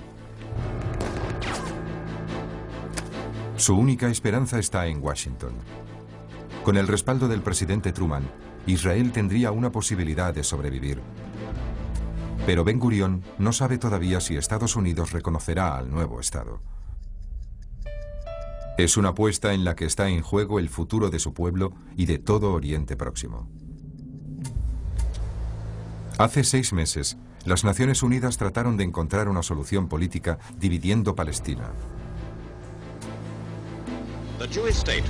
Su 3.60 3.76
única 3.76 4.08
esperanza 4.08 4.58
está 4.58 4.86
en 4.86 5.02
Washington. 5.04 5.52
Con 6.64 6.78
el 6.78 6.88
respaldo 6.88 7.28
del 7.28 7.42
presidente 7.42 7.92
Truman, 7.92 8.26
Israel 8.64 9.12
tendría 9.12 9.52
una 9.52 9.70
posibilidad 9.70 10.32
de 10.32 10.42
sobrevivir. 10.44 11.02
Pero 12.46 12.64
Ben 12.64 12.78
Gurion 12.78 13.22
no 13.36 13.52
sabe 13.52 13.76
todavía 13.76 14.18
si 14.22 14.34
Estados 14.34 14.76
Unidos 14.76 15.12
reconocerá 15.12 15.76
al 15.76 15.90
nuevo 15.90 16.20
Estado. 16.20 16.62
Es 18.78 18.96
una 18.96 19.10
apuesta 19.10 19.52
en 19.52 19.62
la 19.62 19.76
que 19.76 19.84
está 19.84 20.08
en 20.08 20.22
juego 20.22 20.58
el 20.58 20.70
futuro 20.70 21.10
de 21.10 21.18
su 21.18 21.34
pueblo 21.34 21.74
y 21.98 22.06
de 22.06 22.18
todo 22.18 22.54
Oriente 22.54 22.96
Próximo. 22.96 23.46
Hace 26.16 26.44
seis 26.44 26.72
meses, 26.72 27.18
las 27.44 27.64
Naciones 27.64 28.02
Unidas 28.02 28.38
trataron 28.38 28.78
de 28.78 28.84
encontrar 28.84 29.28
una 29.28 29.42
solución 29.42 29.86
política 29.86 30.38
dividiendo 30.58 31.14
Palestina. 31.14 31.72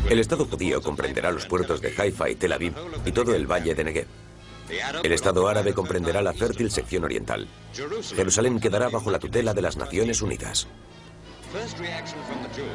El 0.08 0.18
Estado 0.18 0.44
judío 0.44 0.82
comprenderá 0.82 1.30
los 1.30 1.46
puertos 1.46 1.80
de 1.80 1.94
Haifa 1.96 2.28
y 2.28 2.34
Tel 2.34 2.52
Aviv 2.52 2.74
y 3.04 3.12
todo 3.12 3.34
el 3.34 3.46
valle 3.46 3.74
de 3.74 3.84
Negev. 3.84 4.06
El 5.02 5.12
Estado 5.12 5.48
árabe 5.48 5.72
comprenderá 5.72 6.20
la 6.20 6.32
fértil 6.32 6.70
sección 6.70 7.04
oriental. 7.04 7.46
Jerusalén 8.14 8.58
quedará 8.58 8.88
bajo 8.88 9.10
la 9.10 9.18
tutela 9.20 9.54
de 9.54 9.62
las 9.62 9.76
Naciones 9.76 10.20
Unidas. 10.22 10.66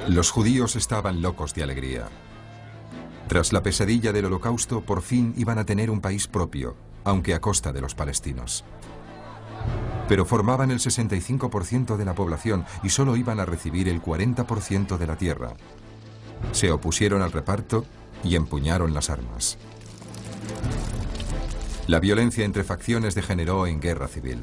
Los 0.07 0.31
judíos 0.31 0.75
estaban 0.75 1.21
locos 1.21 1.53
de 1.53 1.63
alegría. 1.63 2.07
Tras 3.27 3.51
la 3.51 3.63
pesadilla 3.63 4.13
del 4.13 4.25
holocausto, 4.25 4.81
por 4.81 5.01
fin 5.01 5.33
iban 5.37 5.57
a 5.57 5.65
tener 5.65 5.89
un 5.89 5.99
país 5.99 6.27
propio, 6.27 6.75
aunque 7.03 7.33
a 7.33 7.41
costa 7.41 7.73
de 7.73 7.81
los 7.81 7.95
palestinos. 7.95 8.63
Pero 10.07 10.25
formaban 10.25 10.71
el 10.71 10.79
65% 10.79 11.97
de 11.97 12.05
la 12.05 12.13
población 12.13 12.65
y 12.83 12.89
solo 12.89 13.15
iban 13.15 13.39
a 13.39 13.45
recibir 13.45 13.89
el 13.89 14.01
40% 14.01 14.97
de 14.97 15.07
la 15.07 15.17
tierra. 15.17 15.53
Se 16.51 16.71
opusieron 16.71 17.21
al 17.21 17.31
reparto 17.31 17.85
y 18.23 18.35
empuñaron 18.35 18.93
las 18.93 19.09
armas. 19.09 19.57
La 21.87 21.99
violencia 21.99 22.45
entre 22.45 22.63
facciones 22.63 23.13
degeneró 23.13 23.67
en 23.67 23.79
guerra 23.79 24.07
civil. 24.07 24.39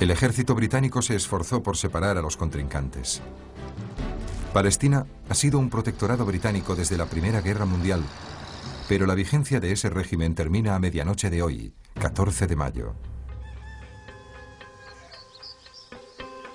El 0.00 0.10
ejército 0.10 0.54
británico 0.54 1.02
se 1.02 1.16
esforzó 1.16 1.62
por 1.62 1.76
separar 1.76 2.18
a 2.18 2.22
los 2.22 2.36
contrincantes. 2.36 3.22
Palestina 4.52 5.06
ha 5.28 5.34
sido 5.34 5.58
un 5.58 5.70
protectorado 5.70 6.24
británico 6.24 6.76
desde 6.76 6.96
la 6.96 7.06
Primera 7.06 7.40
Guerra 7.40 7.64
Mundial, 7.64 8.02
pero 8.88 9.06
la 9.06 9.14
vigencia 9.14 9.60
de 9.60 9.72
ese 9.72 9.90
régimen 9.90 10.34
termina 10.34 10.74
a 10.74 10.78
medianoche 10.78 11.30
de 11.30 11.42
hoy, 11.42 11.74
14 12.00 12.46
de 12.46 12.56
mayo. 12.56 12.94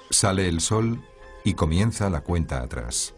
Sale 0.10 0.48
el 0.48 0.62
sol 0.62 1.04
y 1.44 1.54
comienza 1.56 2.10
la 2.10 2.22
cuenta 2.22 2.62
atrás. 2.62 3.14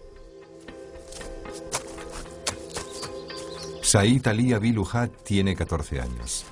Said 3.86 4.26
Ali 4.28 4.52
Abiluhat 4.52 5.12
tiene 5.22 5.56
14 5.56 6.02
años. 6.02 6.44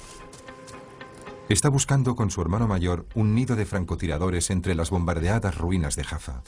Está 1.50 1.68
buscando 1.70 2.16
con 2.16 2.30
su 2.30 2.44
hermano 2.44 2.68
mayor 2.68 3.08
un 3.16 3.34
nido 3.34 3.56
de 3.56 3.66
francotiradores 3.66 4.52
entre 4.52 4.76
las 4.76 4.92
bombardeadas 4.92 5.58
ruinas 5.58 5.96
de 5.96 6.04
Jaffa. 6.04 6.44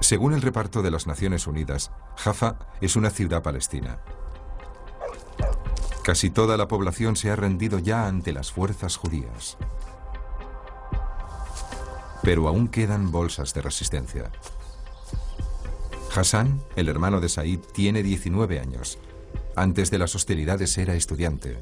Según 0.00 0.32
el 0.32 0.40
reparto 0.40 0.80
de 0.80 0.90
las 0.90 1.06
Naciones 1.06 1.46
Unidas, 1.46 1.92
Jaffa 2.16 2.58
es 2.80 2.96
una 2.96 3.10
ciudad 3.10 3.42
palestina. 3.42 3.98
Casi 6.02 6.30
toda 6.30 6.56
la 6.56 6.68
población 6.68 7.16
se 7.16 7.30
ha 7.30 7.36
rendido 7.36 7.78
ya 7.78 8.06
ante 8.06 8.32
las 8.32 8.50
fuerzas 8.50 8.96
judías. 8.96 9.58
Pero 12.22 12.48
aún 12.48 12.68
quedan 12.68 13.12
bolsas 13.12 13.52
de 13.52 13.60
resistencia. 13.60 14.30
Hassan, 16.14 16.62
el 16.76 16.88
hermano 16.88 17.20
de 17.20 17.28
Said, 17.28 17.60
tiene 17.72 18.02
19 18.02 18.60
años. 18.60 18.98
Antes 19.56 19.90
de 19.90 19.98
las 19.98 20.14
hostilidades 20.14 20.76
era 20.78 20.94
estudiante. 20.94 21.58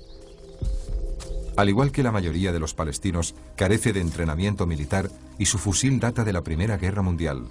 Al 1.57 1.69
igual 1.69 1.93
que 1.93 2.03
la 2.03 2.13
mayoría 2.13 2.53
de 2.53 2.59
los 2.59 2.75
palestinos, 2.75 3.35
carece 3.57 3.93
de 3.93 4.01
entrenamiento 4.01 4.67
militar 4.67 5.11
y 5.39 5.47
su 5.47 5.59
fusil 5.59 6.01
data 6.01 6.25
de 6.25 6.33
la 6.33 6.43
Primera 6.43 6.79
Guerra 6.79 7.03
Mundial. 7.03 7.49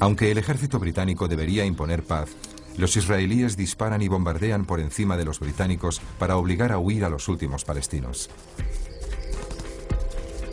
Aunque 0.00 0.30
el 0.30 0.38
ejército 0.38 0.78
británico 0.78 1.28
debería 1.28 1.64
imponer 1.64 2.02
paz, 2.02 2.28
los 2.76 2.96
israelíes 2.96 3.56
disparan 3.56 4.02
y 4.02 4.08
bombardean 4.08 4.66
por 4.66 4.80
encima 4.80 5.16
de 5.16 5.24
los 5.24 5.40
británicos 5.40 6.00
para 6.18 6.36
obligar 6.36 6.72
a 6.72 6.78
huir 6.78 7.04
a 7.04 7.08
los 7.08 7.28
últimos 7.28 7.64
palestinos. 7.64 8.28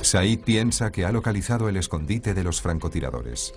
Said 0.01 0.39
piensa 0.39 0.91
que 0.91 1.05
ha 1.05 1.11
localizado 1.11 1.67
el 1.69 1.77
escondite 1.77 2.33
de 2.33 2.43
los 2.43 2.61
francotiradores. 2.61 3.53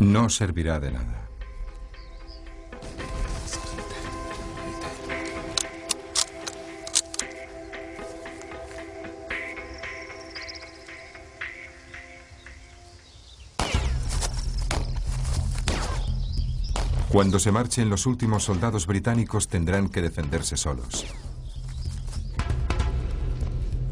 No 0.00 0.28
servirá 0.28 0.80
de 0.80 0.90
nada. 0.90 1.24
Cuando 17.14 17.38
se 17.38 17.52
marchen 17.52 17.90
los 17.90 18.06
últimos 18.06 18.42
soldados 18.42 18.88
británicos 18.88 19.46
tendrán 19.46 19.88
que 19.88 20.02
defenderse 20.02 20.56
solos. 20.56 21.06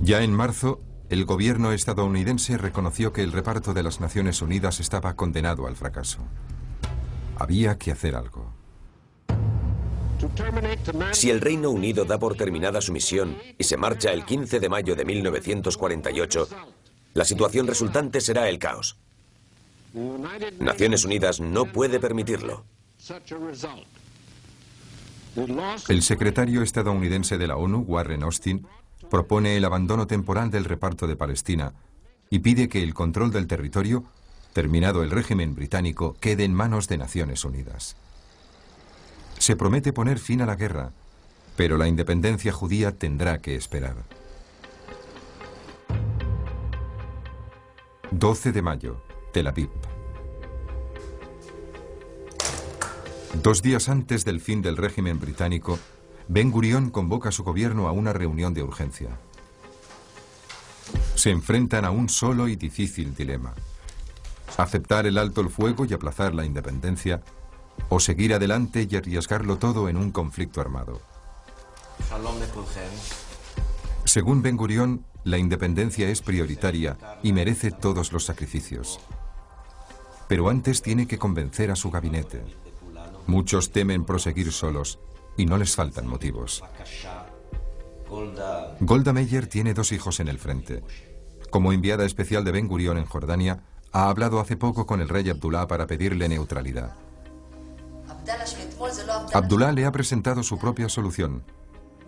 Ya 0.01 0.25
en 0.25 0.35
marzo, 0.35 0.81
el 1.13 1.27
gobierno 1.27 1.73
estadounidense 1.73 2.57
reconoció 2.57 3.13
que 3.13 3.23
el 3.23 3.33
reparto 3.33 3.75
de 3.75 3.83
las 3.83 4.01
Naciones 4.01 4.41
Unidas 4.41 4.81
estaba 4.81 5.15
condenado 5.15 5.67
al 5.67 5.77
fracaso. 5.77 6.21
Había 7.37 7.77
que 7.77 7.93
hacer 7.93 8.17
algo. 8.17 8.51
Si 11.13 11.29
el 11.29 11.43
Reino 11.43 11.69
Unido 11.69 12.07
da 12.07 12.19
por 12.19 12.35
terminada 12.35 12.81
su 12.81 12.95
misión 12.95 13.37
y 13.59 13.65
se 13.65 13.77
marcha 13.77 14.11
el 14.11 14.25
15 14.25 14.59
de 14.59 14.69
mayo 14.71 14.97
de 14.97 15.05
1948, 15.05 16.49
la 17.13 17.27
situación 17.27 17.67
resultante 17.67 18.23
será 18.23 18.49
el 18.49 18.59
caos. 18.59 18.97
Naciones 20.61 21.05
Unidas 21.05 21.41
no 21.41 21.67
puede 21.67 22.01
permitirlo. 22.01 22.65
El 25.89 26.03
secretario 26.03 26.63
estadounidense 26.63 27.37
de 27.37 27.47
la 27.49 27.57
ONU, 27.57 27.81
Warren 27.81 28.23
Austin, 28.23 28.67
propone 29.13 29.59
el 29.59 29.65
abandono 29.67 30.07
temporal 30.07 30.51
del 30.51 30.65
reparto 30.65 31.07
de 31.07 31.17
Palestina 31.17 31.75
y 32.31 32.39
pide 32.39 32.71
que 32.71 32.83
el 32.83 32.95
control 32.95 33.31
del 33.31 33.47
territorio, 33.47 34.05
terminado 34.55 35.03
el 35.03 35.11
régimen 35.11 35.55
británico, 35.55 36.17
quede 36.19 36.45
en 36.45 36.55
manos 36.55 36.89
de 36.89 36.97
Naciones 36.97 37.45
Unidas. 37.45 37.95
Se 39.37 39.55
promete 39.55 39.93
poner 39.93 40.19
fin 40.19 40.41
a 40.41 40.47
la 40.47 40.57
guerra, 40.57 40.93
pero 41.57 41.77
la 41.77 41.89
independencia 41.89 42.53
judía 42.53 42.93
tendrá 42.93 43.37
que 43.37 43.55
esperar. 43.55 43.97
12 48.13 48.53
de 48.53 48.63
mayo, 48.63 49.03
Tel 49.35 49.47
Aviv. 49.47 49.69
Dos 53.43 53.61
días 53.61 53.91
antes 53.91 54.25
del 54.25 54.41
fin 54.41 54.63
del 54.63 54.79
régimen 54.79 55.21
británico, 55.21 55.79
Ben 56.33 56.51
Gurión 56.51 56.89
convoca 56.89 57.29
a 57.29 57.33
su 57.33 57.45
gobierno 57.45 57.89
a 57.89 57.93
una 57.93 58.15
reunión 58.15 58.55
de 58.55 58.63
urgencia. 58.63 59.11
Se 61.15 61.29
enfrentan 61.29 61.85
a 61.85 61.91
un 61.91 62.09
solo 62.09 62.49
y 62.49 62.57
difícil 62.57 63.15
dilema. 63.15 63.53
Aceptar 64.57 65.05
el 65.05 65.19
alto 65.19 65.43
el 65.43 65.51
fuego 65.51 65.85
y 65.85 65.93
aplazar 65.93 66.35
la 66.35 66.47
independencia 66.47 67.23
o 67.91 68.01
seguir 68.01 68.33
adelante 68.33 68.89
y 68.91 68.97
arriesgarlo 68.97 69.59
todo 69.59 69.91
en 69.91 69.99
un 69.99 70.11
conflicto 70.11 70.63
armado. 70.63 71.03
Según 74.07 74.41
Ben 74.41 74.57
Gurión, 74.57 75.05
la 75.25 75.37
independencia 75.37 76.09
es 76.09 76.23
prioritaria 76.23 76.97
y 77.23 77.35
merece 77.35 77.73
todos 77.73 78.11
los 78.11 78.25
sacrificios. 78.25 79.01
Pero 80.29 80.49
antes 80.49 80.81
tiene 80.81 81.07
que 81.07 81.19
convencer 81.19 81.71
a 81.71 81.77
su 81.77 81.91
gabinete. 81.91 82.43
Muchos 83.27 83.71
temen 83.71 84.07
proseguir 84.07 84.51
solos 84.51 84.99
y 85.37 85.47
no 85.47 85.57
les 85.57 85.75
faltan 85.75 86.07
motivos. 86.07 86.63
Golda 88.81 89.13
Meir 89.13 89.47
tiene 89.49 89.75
dos 89.75 89.93
hijos 89.93 90.21
en 90.21 90.29
el 90.29 90.39
frente. 90.39 90.83
Como 91.51 91.73
enviada 91.73 92.05
especial 92.05 92.45
de 92.45 92.53
Ben 92.53 92.69
Gurión 92.69 92.99
en 92.99 93.07
Jordania, 93.07 93.63
ha 93.93 94.09
hablado 94.09 94.41
hace 94.41 94.57
poco 94.57 94.87
con 94.87 95.01
el 95.01 95.09
rey 95.09 95.29
Abdullah 95.29 95.67
para 95.67 95.87
pedirle 95.87 96.29
neutralidad. 96.29 96.95
Abdullah 99.33 99.73
le 99.73 99.85
ha 99.85 99.93
presentado 99.93 100.43
su 100.43 100.59
propia 100.59 100.89
solución. 100.89 101.45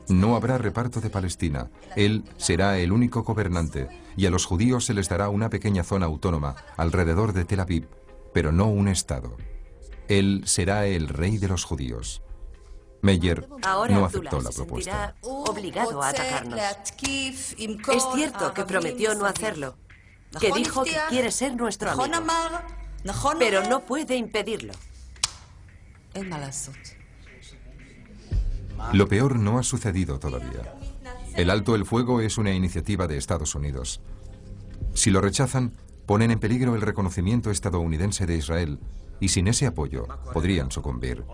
No 0.09 0.37
habrá 0.37 0.59
reparto 0.59 1.01
de 1.01 1.11
Palestina. 1.11 1.71
Él 1.97 2.25
será 2.37 2.79
el 2.79 2.93
único 2.93 3.23
gobernante 3.23 3.89
y 4.17 4.27
a 4.27 4.31
los 4.31 4.45
judíos 4.45 4.85
se 4.85 4.95
les 4.95 5.09
dará 5.09 5.29
una 5.31 5.49
pequeña 5.49 5.83
zona 5.83 6.07
autónoma 6.07 6.57
alrededor 6.77 7.33
de 7.33 7.45
Tel 7.45 7.61
Aviv, 7.61 7.89
pero 8.33 8.53
no 8.53 8.67
un 8.67 8.89
Estado. 8.89 9.37
Él 10.09 10.43
será 10.45 10.87
el 10.87 11.09
rey 11.09 11.39
de 11.39 11.49
los 11.49 11.65
judíos. 11.65 12.24
Meyer 13.05 13.47
no 13.91 14.07
aceptó 14.07 14.41
la 14.41 14.51
propuesta. 14.51 15.15
obligado 15.21 16.03
a 16.03 16.09
atacarnos. 16.09 16.59
Es 16.59 17.55
cierto 18.15 18.55
que 18.55 18.65
prometió 18.65 19.15
no 19.15 19.27
hacerlo, 19.27 19.77
que 20.41 20.51
dijo 20.53 20.85
que 20.85 20.97
quiere 21.11 21.31
ser 21.31 21.55
nuestro 21.55 21.91
amigo, 21.91 22.25
pero 23.39 23.69
no 23.69 23.81
puede 23.81 24.17
impedirlo. 24.17 24.73
Lo 28.95 29.07
peor 29.07 29.37
no 29.37 29.59
ha 29.59 29.63
sucedido 29.63 30.19
todavía. 30.19 30.75
El 31.37 31.51
alto 31.51 31.75
el 31.75 31.85
fuego 31.85 32.23
es 32.23 32.39
una 32.39 32.53
iniciativa 32.53 33.07
de 33.07 33.19
Estados 33.19 33.55
Unidos. 33.55 34.01
Si 34.95 35.11
lo 35.11 35.21
rechazan, 35.21 35.75
ponen 36.07 36.31
en 36.31 36.39
peligro 36.39 36.75
el 36.75 36.81
reconocimiento 36.81 37.51
estadounidense 37.51 38.25
de 38.25 38.37
Israel 38.37 38.79
y 39.21 39.29
sin 39.29 39.49
ese 39.49 39.67
apoyo 39.67 40.07
podrían 40.33 40.71
sucumbir. 40.71 41.25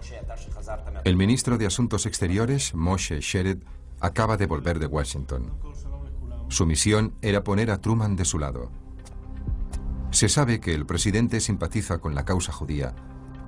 El 1.05 1.17
ministro 1.17 1.59
de 1.59 1.67
Asuntos 1.67 2.07
Exteriores, 2.07 2.75
Moshe 2.75 3.21
Sheret, 3.21 3.63
acaba 4.01 4.37
de 4.37 4.47
volver 4.47 4.79
de 4.79 4.87
Washington. 4.87 5.51
Su 6.49 6.67
misión 6.67 7.15
era 7.23 7.45
poner 7.45 7.71
a 7.71 7.81
Truman 7.81 8.17
de 8.17 8.25
su 8.25 8.39
lado. 8.39 8.71
Se 10.11 10.29
sabe 10.29 10.61
que 10.61 10.75
el 10.75 10.87
presidente 10.87 11.41
simpatiza 11.41 11.99
con 11.99 12.15
la 12.15 12.25
causa 12.25 12.53
judía 12.53 12.95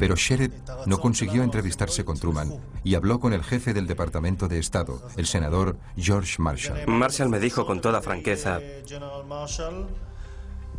pero 0.03 0.17
Sheret 0.17 0.53
no 0.87 0.99
consiguió 0.99 1.45
entrevistarse 1.45 2.05
con 2.05 2.19
Truman 2.19 2.53
y 2.83 2.97
habló 2.97 3.21
con 3.21 3.33
el 3.33 3.45
jefe 3.45 3.73
del 3.73 3.87
Departamento 3.87 4.49
de 4.49 4.59
Estado, 4.59 5.01
el 5.17 5.27
senador 5.27 5.77
George 5.97 6.43
Marshall. 6.43 6.89
Marshall 6.89 7.29
me 7.29 7.39
dijo 7.39 7.65
con 7.65 7.81
toda 7.81 8.03
franqueza, 8.03 8.59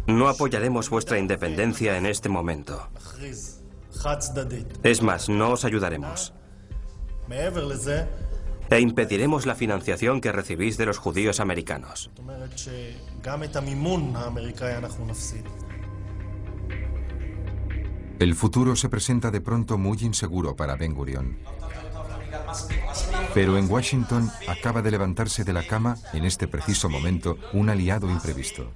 no 0.07 0.27
apoyaremos 0.27 0.89
vuestra 0.89 1.17
independencia 1.17 1.97
en 1.97 2.05
este 2.05 2.29
momento. 2.29 2.87
Es 4.83 5.01
más, 5.01 5.29
no 5.29 5.51
os 5.51 5.65
ayudaremos. 5.65 6.33
E 8.69 8.79
impediremos 8.79 9.45
la 9.45 9.55
financiación 9.55 10.19
que 10.19 10.31
recibís 10.31 10.77
de 10.77 10.85
los 10.85 10.97
judíos 10.97 11.39
americanos. 11.39 12.09
El 18.19 18.35
futuro 18.35 18.75
se 18.75 18.89
presenta 18.89 19.31
de 19.31 19.41
pronto 19.41 19.77
muy 19.77 19.97
inseguro 20.01 20.55
para 20.55 20.75
Ben 20.75 20.93
Gurion. 20.93 21.37
Pero 23.33 23.57
en 23.57 23.69
Washington 23.69 24.31
acaba 24.47 24.81
de 24.81 24.91
levantarse 24.91 25.43
de 25.43 25.53
la 25.53 25.65
cama, 25.65 25.97
en 26.13 26.23
este 26.25 26.47
preciso 26.47 26.89
momento, 26.89 27.37
un 27.53 27.69
aliado 27.69 28.09
imprevisto. 28.09 28.71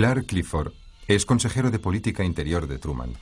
Clark 0.00 0.24
Clifford 0.24 0.72
es 1.08 1.26
consejero 1.26 1.70
de 1.70 1.78
política 1.78 2.24
interior 2.24 2.66
de 2.66 2.78
Truman. 2.78 3.18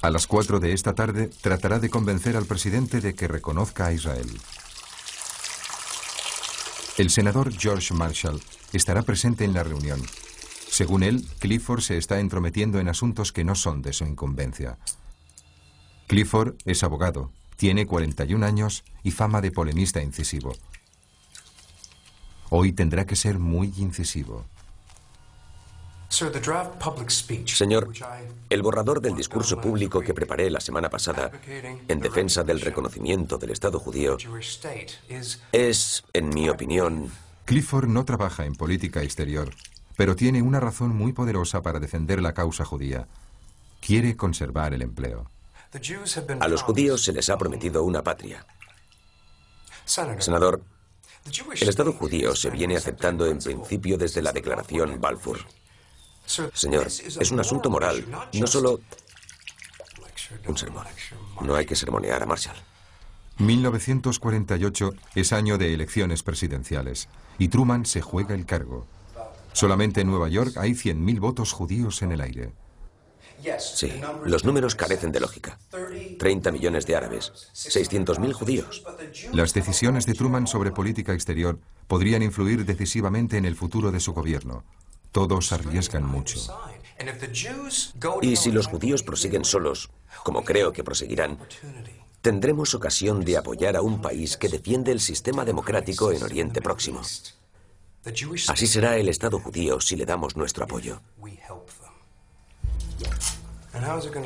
A 0.00 0.08
las 0.08 0.26
4 0.26 0.58
de 0.58 0.72
esta 0.72 0.94
tarde 0.94 1.28
tratará 1.42 1.78
de 1.80 1.90
convencer 1.90 2.38
al 2.38 2.46
presidente 2.46 3.02
de 3.02 3.14
que 3.14 3.28
reconozca 3.28 3.84
a 3.84 3.92
Israel. 3.92 4.26
El 6.96 7.10
senador 7.10 7.52
George 7.52 7.92
Marshall 7.92 8.40
estará 8.72 9.02
presente 9.02 9.44
en 9.44 9.52
la 9.52 9.64
reunión. 9.64 10.00
Según 10.70 11.02
él, 11.02 11.26
Clifford 11.40 11.82
se 11.82 11.98
está 11.98 12.20
entrometiendo 12.20 12.80
en 12.80 12.88
asuntos 12.88 13.30
que 13.30 13.44
no 13.44 13.54
son 13.54 13.82
de 13.82 13.92
su 13.92 14.06
incumbencia. 14.06 14.78
Clifford 16.06 16.54
es 16.64 16.82
abogado, 16.82 17.30
tiene 17.56 17.84
41 17.84 18.46
años 18.46 18.82
y 19.02 19.10
fama 19.10 19.42
de 19.42 19.50
polemista 19.50 20.02
incisivo. 20.02 20.54
Hoy 22.48 22.72
tendrá 22.72 23.04
que 23.04 23.14
ser 23.14 23.38
muy 23.38 23.74
incisivo. 23.76 24.46
Señor, 27.46 27.92
el 28.48 28.62
borrador 28.62 29.00
del 29.00 29.16
discurso 29.16 29.60
público 29.60 30.00
que 30.00 30.14
preparé 30.14 30.48
la 30.48 30.60
semana 30.60 30.88
pasada 30.88 31.32
en 31.88 31.98
defensa 31.98 32.44
del 32.44 32.60
reconocimiento 32.60 33.36
del 33.36 33.50
Estado 33.50 33.80
judío 33.80 34.16
es, 35.50 36.04
en 36.12 36.28
mi 36.28 36.48
opinión... 36.48 37.10
Clifford 37.46 37.88
no 37.88 38.04
trabaja 38.04 38.46
en 38.46 38.54
política 38.54 39.02
exterior, 39.02 39.50
pero 39.96 40.14
tiene 40.14 40.40
una 40.40 40.60
razón 40.60 40.94
muy 40.94 41.12
poderosa 41.12 41.62
para 41.62 41.80
defender 41.80 42.22
la 42.22 42.32
causa 42.32 42.64
judía. 42.64 43.08
Quiere 43.80 44.16
conservar 44.16 44.72
el 44.72 44.82
empleo. 44.82 45.28
A 46.38 46.48
los 46.48 46.62
judíos 46.62 47.02
se 47.02 47.12
les 47.12 47.28
ha 47.28 47.36
prometido 47.36 47.82
una 47.82 48.04
patria. 48.04 48.46
Senador, 49.84 50.62
el 51.60 51.68
Estado 51.68 51.92
judío 51.92 52.36
se 52.36 52.50
viene 52.50 52.76
aceptando 52.76 53.26
en 53.26 53.38
principio 53.38 53.98
desde 53.98 54.22
la 54.22 54.32
declaración 54.32 55.00
Balfour. 55.00 55.40
Señor, 56.26 56.86
es 56.86 57.30
un 57.30 57.40
asunto 57.40 57.70
moral, 57.70 58.04
no 58.32 58.46
solo 58.46 58.80
un 60.46 60.56
sermón. 60.56 60.86
No 61.40 61.54
hay 61.54 61.66
que 61.66 61.76
sermonear 61.76 62.22
a 62.22 62.26
Marshall. 62.26 62.56
1948 63.38 64.94
es 65.14 65.32
año 65.32 65.58
de 65.58 65.74
elecciones 65.74 66.22
presidenciales 66.22 67.08
y 67.38 67.48
Truman 67.48 67.84
se 67.84 68.00
juega 68.00 68.34
el 68.34 68.46
cargo. 68.46 68.86
Solamente 69.52 70.00
en 70.00 70.08
Nueva 70.08 70.28
York 70.28 70.56
hay 70.56 70.72
100.000 70.72 71.20
votos 71.20 71.52
judíos 71.52 72.02
en 72.02 72.12
el 72.12 72.20
aire. 72.20 72.52
Sí, 73.58 73.92
los 74.24 74.44
números 74.44 74.74
carecen 74.74 75.12
de 75.12 75.20
lógica. 75.20 75.58
30 76.18 76.50
millones 76.52 76.86
de 76.86 76.96
árabes, 76.96 77.32
600.000 77.54 78.32
judíos. 78.32 78.82
Las 79.32 79.52
decisiones 79.52 80.06
de 80.06 80.14
Truman 80.14 80.46
sobre 80.46 80.70
política 80.70 81.12
exterior 81.12 81.58
podrían 81.86 82.22
influir 82.22 82.64
decisivamente 82.64 83.36
en 83.36 83.44
el 83.44 83.56
futuro 83.56 83.90
de 83.92 84.00
su 84.00 84.14
gobierno. 84.14 84.64
Todos 85.14 85.52
arriesgan 85.52 86.04
mucho. 86.04 86.40
Y 88.20 88.34
si 88.34 88.50
los 88.50 88.66
judíos 88.66 89.04
prosiguen 89.04 89.44
solos, 89.44 89.88
como 90.24 90.42
creo 90.42 90.72
que 90.72 90.82
proseguirán, 90.82 91.38
tendremos 92.20 92.74
ocasión 92.74 93.24
de 93.24 93.36
apoyar 93.36 93.76
a 93.76 93.80
un 93.80 94.02
país 94.02 94.36
que 94.36 94.48
defiende 94.48 94.90
el 94.90 94.98
sistema 94.98 95.44
democrático 95.44 96.10
en 96.10 96.20
Oriente 96.20 96.60
Próximo. 96.60 97.00
Así 98.48 98.66
será 98.66 98.96
el 98.96 99.08
Estado 99.08 99.38
judío 99.38 99.80
si 99.80 99.94
le 99.94 100.04
damos 100.04 100.36
nuestro 100.36 100.64
apoyo. 100.64 101.00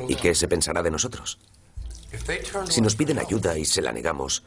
¿Y 0.07 0.15
qué 0.15 0.33
se 0.33 0.47
pensará 0.47 0.81
de 0.81 0.89
nosotros? 0.89 1.37
Si 2.67 2.81
nos 2.81 2.95
piden 2.95 3.19
ayuda 3.19 3.55
y 3.59 3.63
se 3.63 3.83
la 3.83 3.91
negamos, 3.91 4.41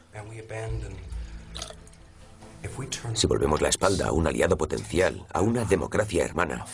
si 3.13 3.27
volvemos 3.27 3.61
la 3.61 3.69
espalda 3.69 4.07
a 4.07 4.11
un 4.11 4.27
aliado 4.27 4.57
potencial, 4.57 5.25
a 5.33 5.41
una 5.41 5.65
democracia 5.65 6.23
hermana. 6.23 6.65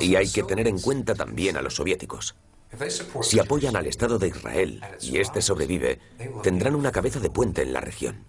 Y 0.00 0.14
hay 0.14 0.30
que 0.30 0.42
tener 0.42 0.68
en 0.68 0.78
cuenta 0.78 1.14
también 1.14 1.56
a 1.56 1.62
los 1.62 1.74
soviéticos. 1.74 2.36
Si 3.22 3.38
apoyan 3.38 3.76
al 3.76 3.86
Estado 3.86 4.18
de 4.18 4.28
Israel 4.28 4.82
y 5.00 5.18
este 5.18 5.40
sobrevive, 5.40 6.00
tendrán 6.42 6.74
una 6.74 6.92
cabeza 6.92 7.18
de 7.18 7.30
puente 7.30 7.62
en 7.62 7.72
la 7.72 7.80
región. 7.80 8.24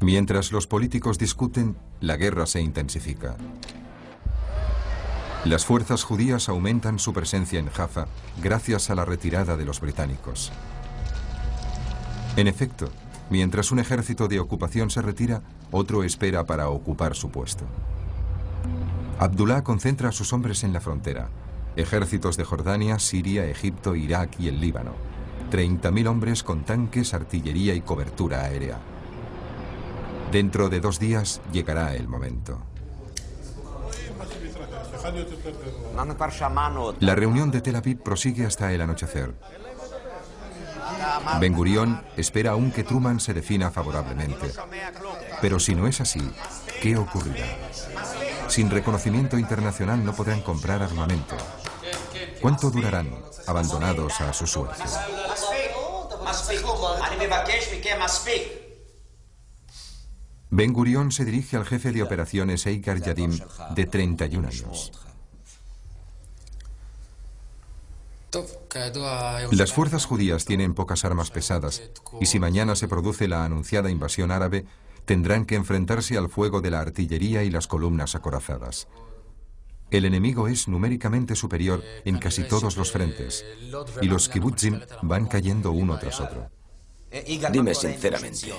Mientras 0.00 0.50
los 0.50 0.66
políticos 0.66 1.18
discuten, 1.18 1.76
la 2.00 2.16
guerra 2.16 2.46
se 2.46 2.60
intensifica. 2.60 3.36
Las 5.44 5.64
fuerzas 5.64 6.04
judías 6.04 6.48
aumentan 6.48 6.98
su 6.98 7.12
presencia 7.12 7.58
en 7.58 7.68
Jaffa 7.68 8.06
gracias 8.42 8.90
a 8.90 8.94
la 8.94 9.04
retirada 9.04 9.56
de 9.56 9.64
los 9.64 9.80
británicos. 9.80 10.52
En 12.36 12.46
efecto, 12.46 12.88
mientras 13.28 13.70
un 13.70 13.80
ejército 13.80 14.28
de 14.28 14.40
ocupación 14.40 14.90
se 14.90 15.02
retira, 15.02 15.42
otro 15.70 16.04
espera 16.04 16.44
para 16.44 16.68
ocupar 16.68 17.14
su 17.14 17.30
puesto. 17.30 17.64
Abdullah 19.18 19.62
concentra 19.62 20.08
a 20.08 20.12
sus 20.12 20.32
hombres 20.32 20.64
en 20.64 20.72
la 20.72 20.80
frontera. 20.80 21.28
Ejércitos 21.76 22.36
de 22.36 22.44
Jordania, 22.44 22.98
Siria, 22.98 23.44
Egipto, 23.46 23.94
Irak 23.94 24.38
y 24.38 24.48
el 24.48 24.60
Líbano. 24.60 24.92
30.000 25.50 26.08
hombres 26.08 26.42
con 26.42 26.64
tanques, 26.64 27.12
artillería 27.12 27.74
y 27.74 27.80
cobertura 27.80 28.42
aérea. 28.42 28.78
Dentro 30.32 30.68
de 30.68 30.80
dos 30.80 31.00
días 31.00 31.40
llegará 31.52 31.94
el 31.96 32.06
momento. 32.06 32.60
La 37.00 37.14
reunión 37.14 37.50
de 37.50 37.60
Tel 37.60 37.76
Aviv 37.76 37.98
prosigue 37.98 38.46
hasta 38.46 38.72
el 38.72 38.80
anochecer. 38.80 39.34
Ben 41.40 41.54
Gurion 41.54 42.02
espera 42.16 42.52
aún 42.52 42.70
que 42.70 42.84
Truman 42.84 43.20
se 43.20 43.34
defina 43.34 43.70
favorablemente. 43.70 44.52
Pero 45.40 45.58
si 45.60 45.74
no 45.74 45.86
es 45.86 46.00
así, 46.00 46.20
¿qué 46.82 46.96
ocurrirá? 46.96 47.46
Sin 48.48 48.70
reconocimiento 48.70 49.38
internacional 49.38 50.04
no 50.04 50.14
podrán 50.14 50.42
comprar 50.42 50.82
armamento. 50.82 51.36
¿Cuánto 52.40 52.70
durarán 52.70 53.08
abandonados 53.46 54.20
a 54.20 54.32
su 54.32 54.46
suerte? 54.46 54.82
Ben 60.52 60.72
Gurion 60.72 61.12
se 61.12 61.24
dirige 61.24 61.56
al 61.56 61.64
jefe 61.64 61.92
de 61.92 62.02
operaciones 62.02 62.66
Eikar 62.66 63.00
Yadim, 63.00 63.38
de 63.74 63.86
31 63.86 64.48
años. 64.48 64.92
Las 69.50 69.72
fuerzas 69.72 70.04
judías 70.04 70.44
tienen 70.44 70.74
pocas 70.74 71.04
armas 71.04 71.30
pesadas 71.30 71.82
y 72.20 72.26
si 72.26 72.38
mañana 72.38 72.76
se 72.76 72.88
produce 72.88 73.28
la 73.28 73.44
anunciada 73.44 73.90
invasión 73.90 74.30
árabe, 74.30 74.66
tendrán 75.04 75.44
que 75.44 75.56
enfrentarse 75.56 76.16
al 76.16 76.28
fuego 76.28 76.60
de 76.60 76.70
la 76.70 76.80
artillería 76.80 77.42
y 77.42 77.50
las 77.50 77.66
columnas 77.66 78.14
acorazadas. 78.14 78.88
El 79.90 80.04
enemigo 80.04 80.46
es 80.46 80.68
numéricamente 80.68 81.34
superior 81.34 81.82
en 82.04 82.18
casi 82.18 82.44
todos 82.44 82.76
los 82.76 82.92
frentes 82.92 83.44
y 84.00 84.06
los 84.06 84.28
kibbutzim 84.28 84.80
van 85.02 85.26
cayendo 85.26 85.72
uno 85.72 85.98
tras 85.98 86.20
otro. 86.20 86.48
Dime 87.52 87.74
sinceramente. 87.74 88.52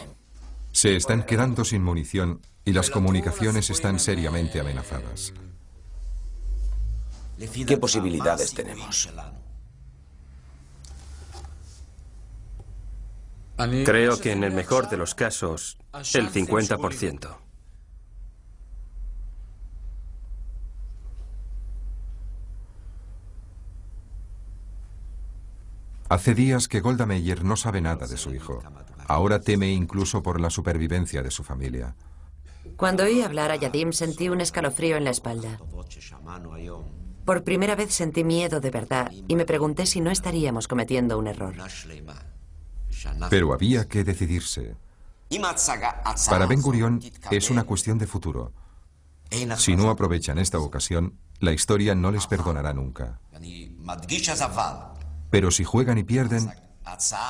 Se 0.73 0.95
están 0.95 1.23
quedando 1.23 1.63
sin 1.63 1.83
munición 1.83 2.41
y 2.65 2.73
las 2.73 2.89
comunicaciones 2.89 3.69
están 3.69 3.99
seriamente 3.99 4.59
amenazadas. 4.59 5.33
¿Qué 7.65 7.77
posibilidades 7.77 8.53
tenemos? 8.53 9.09
Creo 13.85 14.19
que 14.19 14.31
en 14.31 14.43
el 14.43 14.53
mejor 14.53 14.89
de 14.89 14.97
los 14.97 15.15
casos, 15.15 15.77
el 16.13 16.31
50%. 16.31 17.37
Hace 26.09 26.33
días 26.33 26.67
que 26.67 26.81
Golda 26.81 27.05
Meir 27.05 27.45
no 27.45 27.55
sabe 27.55 27.79
nada 27.79 28.05
de 28.05 28.17
su 28.17 28.33
hijo. 28.33 28.61
Ahora 29.07 29.39
teme 29.39 29.71
incluso 29.71 30.21
por 30.21 30.41
la 30.41 30.49
supervivencia 30.49 31.23
de 31.23 31.31
su 31.31 31.41
familia. 31.41 31.95
Cuando 32.75 33.03
oí 33.03 33.21
hablar 33.21 33.51
a 33.51 33.55
Yadim 33.55 33.93
sentí 33.93 34.27
un 34.27 34.41
escalofrío 34.41 34.97
en 34.97 35.05
la 35.05 35.11
espalda. 35.11 35.57
Por 37.23 37.43
primera 37.43 37.75
vez 37.75 37.93
sentí 37.93 38.23
miedo 38.23 38.59
de 38.59 38.71
verdad 38.71 39.11
y 39.27 39.35
me 39.35 39.45
pregunté 39.45 39.85
si 39.85 40.01
no 40.01 40.11
estaríamos 40.11 40.67
cometiendo 40.67 41.17
un 41.17 41.27
error. 41.27 41.55
Pero 43.29 43.53
había 43.53 43.87
que 43.87 44.03
decidirse. 44.03 44.75
Para 46.29 46.45
Ben 46.45 46.61
Gurion 46.61 47.01
es 47.31 47.49
una 47.49 47.63
cuestión 47.63 47.97
de 47.97 48.07
futuro. 48.07 48.53
Si 49.57 49.75
no 49.75 49.89
aprovechan 49.89 50.37
esta 50.37 50.59
ocasión, 50.59 51.17
la 51.39 51.53
historia 51.53 51.95
no 51.95 52.11
les 52.11 52.27
perdonará 52.27 52.73
nunca. 52.73 53.19
Pero 55.29 55.51
si 55.51 55.63
juegan 55.63 55.97
y 55.97 56.03
pierden, 56.03 56.51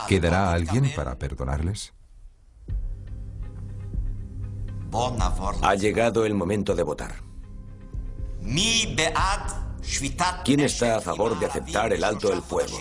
¿quedará 0.07 0.51
alguien 0.51 0.91
para 0.95 1.17
perdonarles? 1.17 1.93
Ha 5.61 5.75
llegado 5.75 6.25
el 6.25 6.33
momento 6.33 6.75
de 6.75 6.83
votar. 6.83 7.15
¿Quién 10.43 10.59
está 10.59 10.97
a 10.97 11.01
favor 11.01 11.39
de 11.39 11.45
aceptar 11.45 11.93
el 11.93 12.03
alto 12.03 12.29
del 12.29 12.41
fuego? 12.41 12.77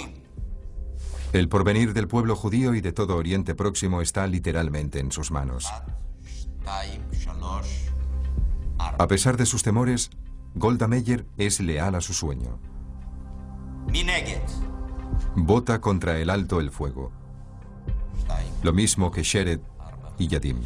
El 1.32 1.48
porvenir 1.48 1.92
del 1.92 2.08
pueblo 2.08 2.34
judío 2.34 2.74
y 2.74 2.80
de 2.80 2.92
todo 2.92 3.16
Oriente 3.16 3.54
Próximo 3.54 4.00
está 4.00 4.26
literalmente 4.26 4.98
en 4.98 5.12
sus 5.12 5.30
manos. 5.30 5.68
A 8.78 9.06
pesar 9.06 9.36
de 9.36 9.46
sus 9.46 9.62
temores, 9.62 10.10
Golda 10.54 10.88
Meir 10.88 11.26
es 11.36 11.60
leal 11.60 11.94
a 11.94 12.00
su 12.00 12.14
sueño. 12.14 12.58
Vota 15.36 15.80
contra 15.80 16.18
el 16.18 16.30
alto 16.30 16.58
el 16.58 16.72
fuego. 16.72 17.12
Lo 18.62 18.72
mismo 18.72 19.12
que 19.12 19.22
Sheret 19.22 19.62
y 20.18 20.26
Yadim. 20.26 20.58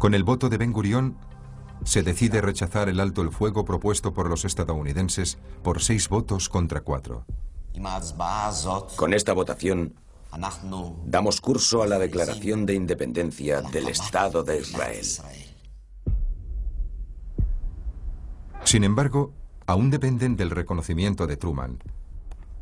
Con 0.00 0.14
el 0.14 0.24
voto 0.24 0.48
de 0.48 0.58
Ben 0.58 0.72
Gurion, 0.72 1.16
se 1.84 2.02
decide 2.02 2.40
rechazar 2.40 2.88
el 2.88 2.98
alto 2.98 3.22
el 3.22 3.30
fuego 3.30 3.64
propuesto 3.64 4.12
por 4.12 4.28
los 4.28 4.44
estadounidenses 4.44 5.38
por 5.62 5.80
seis 5.80 6.08
votos 6.08 6.48
contra 6.48 6.80
cuatro. 6.80 7.24
Con 8.96 9.14
esta 9.14 9.32
votación 9.32 9.94
damos 11.04 11.40
curso 11.40 11.82
a 11.82 11.86
la 11.86 11.98
declaración 11.98 12.66
de 12.66 12.74
independencia 12.74 13.62
del 13.62 13.88
Estado 13.88 14.42
de 14.42 14.60
Israel. 14.60 15.06
Sin 18.64 18.84
embargo, 18.84 19.32
aún 19.66 19.90
dependen 19.90 20.36
del 20.36 20.50
reconocimiento 20.50 21.26
de 21.26 21.36
Truman. 21.36 21.78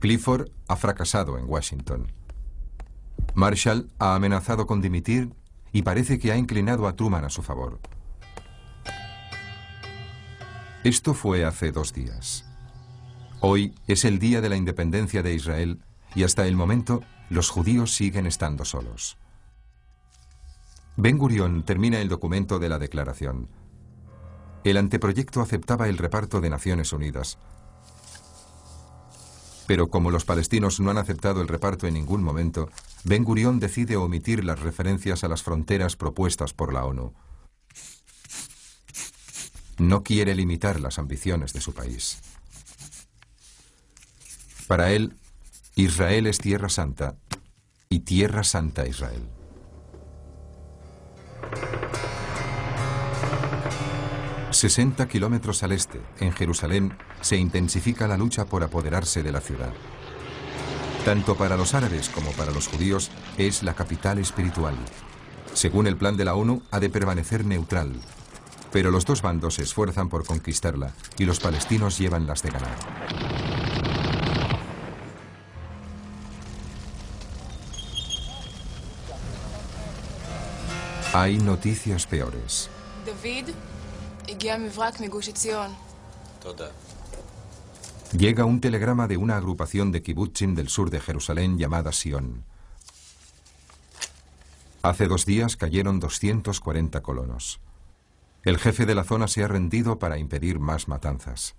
Clifford 0.00 0.50
ha 0.68 0.76
fracasado 0.76 1.38
en 1.38 1.48
Washington. 1.48 2.10
Marshall 3.34 3.90
ha 3.98 4.14
amenazado 4.14 4.66
con 4.66 4.80
dimitir 4.80 5.32
y 5.72 5.82
parece 5.82 6.18
que 6.18 6.32
ha 6.32 6.36
inclinado 6.36 6.86
a 6.86 6.96
Truman 6.96 7.24
a 7.24 7.30
su 7.30 7.42
favor. 7.42 7.78
Esto 10.84 11.14
fue 11.14 11.44
hace 11.44 11.70
dos 11.70 11.92
días. 11.92 12.44
Hoy 13.44 13.74
es 13.88 14.04
el 14.04 14.20
día 14.20 14.40
de 14.40 14.48
la 14.48 14.54
independencia 14.54 15.20
de 15.20 15.34
Israel 15.34 15.82
y 16.14 16.22
hasta 16.22 16.46
el 16.46 16.54
momento 16.54 17.02
los 17.28 17.50
judíos 17.50 17.92
siguen 17.92 18.24
estando 18.24 18.64
solos. 18.64 19.18
Ben 20.96 21.18
Gurion 21.18 21.64
termina 21.64 22.00
el 22.00 22.08
documento 22.08 22.60
de 22.60 22.68
la 22.68 22.78
declaración. 22.78 23.48
El 24.62 24.76
anteproyecto 24.76 25.40
aceptaba 25.40 25.88
el 25.88 25.98
reparto 25.98 26.40
de 26.40 26.50
Naciones 26.50 26.92
Unidas. 26.92 27.36
Pero 29.66 29.88
como 29.88 30.12
los 30.12 30.24
palestinos 30.24 30.78
no 30.78 30.92
han 30.92 30.98
aceptado 30.98 31.42
el 31.42 31.48
reparto 31.48 31.88
en 31.88 31.94
ningún 31.94 32.22
momento, 32.22 32.70
Ben 33.02 33.24
Gurion 33.24 33.58
decide 33.58 33.96
omitir 33.96 34.44
las 34.44 34.60
referencias 34.60 35.24
a 35.24 35.28
las 35.28 35.42
fronteras 35.42 35.96
propuestas 35.96 36.52
por 36.52 36.72
la 36.72 36.84
ONU. 36.84 37.12
No 39.78 40.04
quiere 40.04 40.36
limitar 40.36 40.78
las 40.78 41.00
ambiciones 41.00 41.52
de 41.52 41.60
su 41.60 41.74
país. 41.74 42.20
Para 44.66 44.92
él, 44.92 45.16
Israel 45.74 46.26
es 46.26 46.38
tierra 46.38 46.68
santa 46.68 47.16
y 47.88 48.00
tierra 48.00 48.44
santa 48.44 48.86
Israel. 48.86 49.28
Sesenta 54.50 55.08
kilómetros 55.08 55.62
al 55.62 55.72
este, 55.72 56.00
en 56.20 56.32
Jerusalén, 56.32 56.96
se 57.20 57.36
intensifica 57.36 58.06
la 58.06 58.16
lucha 58.16 58.44
por 58.44 58.62
apoderarse 58.62 59.22
de 59.22 59.32
la 59.32 59.40
ciudad. 59.40 59.72
Tanto 61.04 61.36
para 61.36 61.56
los 61.56 61.74
árabes 61.74 62.08
como 62.10 62.30
para 62.32 62.52
los 62.52 62.68
judíos 62.68 63.10
es 63.38 63.62
la 63.62 63.74
capital 63.74 64.18
espiritual. 64.18 64.74
Según 65.52 65.86
el 65.86 65.96
plan 65.96 66.16
de 66.16 66.24
la 66.24 66.34
ONU, 66.34 66.62
ha 66.70 66.80
de 66.80 66.90
permanecer 66.90 67.44
neutral. 67.44 67.92
Pero 68.70 68.90
los 68.90 69.04
dos 69.04 69.20
bandos 69.20 69.54
se 69.54 69.62
esfuerzan 69.62 70.08
por 70.08 70.24
conquistarla 70.24 70.92
y 71.18 71.24
los 71.24 71.40
palestinos 71.40 71.98
llevan 71.98 72.26
las 72.26 72.42
de 72.42 72.50
ganar. 72.50 73.51
Hay 81.14 81.36
noticias 81.36 82.06
peores. 82.06 82.70
Llega 88.16 88.46
un 88.46 88.62
telegrama 88.62 89.06
de 89.06 89.18
una 89.18 89.36
agrupación 89.36 89.92
de 89.92 90.02
kibbutzim 90.02 90.54
del 90.54 90.70
sur 90.70 90.88
de 90.88 91.00
Jerusalén 91.00 91.58
llamada 91.58 91.92
Sion. 91.92 92.44
Hace 94.80 95.06
dos 95.06 95.26
días 95.26 95.58
cayeron 95.58 96.00
240 96.00 97.02
colonos. 97.02 97.60
El 98.42 98.56
jefe 98.56 98.86
de 98.86 98.94
la 98.94 99.04
zona 99.04 99.28
se 99.28 99.44
ha 99.44 99.48
rendido 99.48 99.98
para 99.98 100.16
impedir 100.16 100.60
más 100.60 100.88
matanzas. 100.88 101.54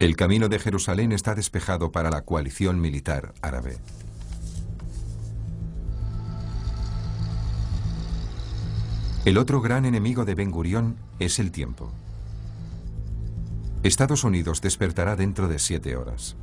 El 0.00 0.16
camino 0.16 0.48
de 0.48 0.58
Jerusalén 0.58 1.12
está 1.12 1.36
despejado 1.36 1.92
para 1.92 2.10
la 2.10 2.22
coalición 2.22 2.80
militar 2.80 3.32
árabe. 3.42 3.78
El 9.24 9.38
otro 9.38 9.60
gran 9.60 9.84
enemigo 9.84 10.24
de 10.24 10.34
Ben 10.34 10.50
Gurión 10.50 10.96
es 11.20 11.38
el 11.38 11.52
tiempo. 11.52 11.92
Estados 13.84 14.24
Unidos 14.24 14.60
despertará 14.60 15.14
dentro 15.14 15.46
de 15.46 15.60
siete 15.60 15.96
horas. 15.96 16.36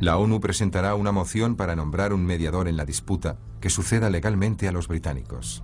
La 0.00 0.18
ONU 0.18 0.40
presentará 0.40 0.96
una 0.96 1.12
moción 1.12 1.54
para 1.54 1.76
nombrar 1.76 2.12
un 2.12 2.26
mediador 2.26 2.66
en 2.66 2.76
la 2.76 2.84
disputa 2.84 3.36
que 3.60 3.70
suceda 3.70 4.10
legalmente 4.10 4.66
a 4.66 4.72
los 4.72 4.88
británicos. 4.88 5.62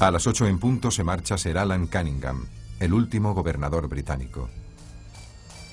A 0.00 0.12
las 0.12 0.28
8 0.28 0.46
en 0.46 0.60
punto 0.60 0.92
se 0.92 1.02
marcha 1.02 1.36
Sir 1.36 1.58
Alan 1.58 1.88
Cunningham, 1.88 2.46
el 2.78 2.92
último 2.92 3.34
gobernador 3.34 3.88
británico. 3.88 4.48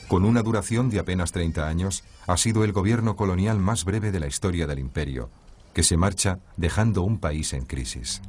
Con 0.08 0.26
una 0.26 0.42
duración 0.42 0.90
de 0.90 0.98
apenas 0.98 1.32
30 1.32 1.68
años, 1.68 2.04
ha 2.26 2.36
sido 2.36 2.64
el 2.64 2.72
gobierno 2.72 3.16
colonial 3.16 3.60
más 3.60 3.86
breve 3.86 4.12
de 4.12 4.20
la 4.20 4.26
historia 4.26 4.66
del 4.66 4.80
imperio, 4.80 5.30
que 5.76 5.84
se 5.84 5.96
marcha 5.96 6.40
dejando 6.58 7.04
un 7.04 7.20
país 7.20 7.54
en 7.54 7.66
crisis. 7.66 8.24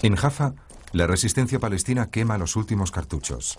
En 0.00 0.16
Jaffa, 0.16 0.54
la 0.92 1.06
resistencia 1.06 1.60
palestina 1.60 2.08
quema 2.08 2.38
los 2.38 2.56
últimos 2.56 2.90
cartuchos. 2.90 3.58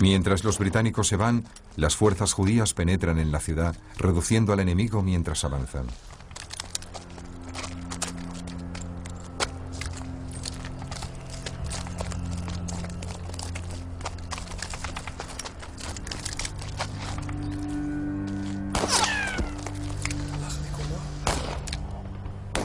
Mientras 0.00 0.44
los 0.44 0.58
británicos 0.58 1.08
se 1.08 1.16
van, 1.16 1.44
las 1.76 1.96
fuerzas 1.96 2.32
judías 2.32 2.72
penetran 2.72 3.18
en 3.18 3.32
la 3.32 3.40
ciudad, 3.40 3.76
reduciendo 3.96 4.52
al 4.52 4.60
enemigo 4.60 5.02
mientras 5.02 5.44
avanzan. 5.44 5.86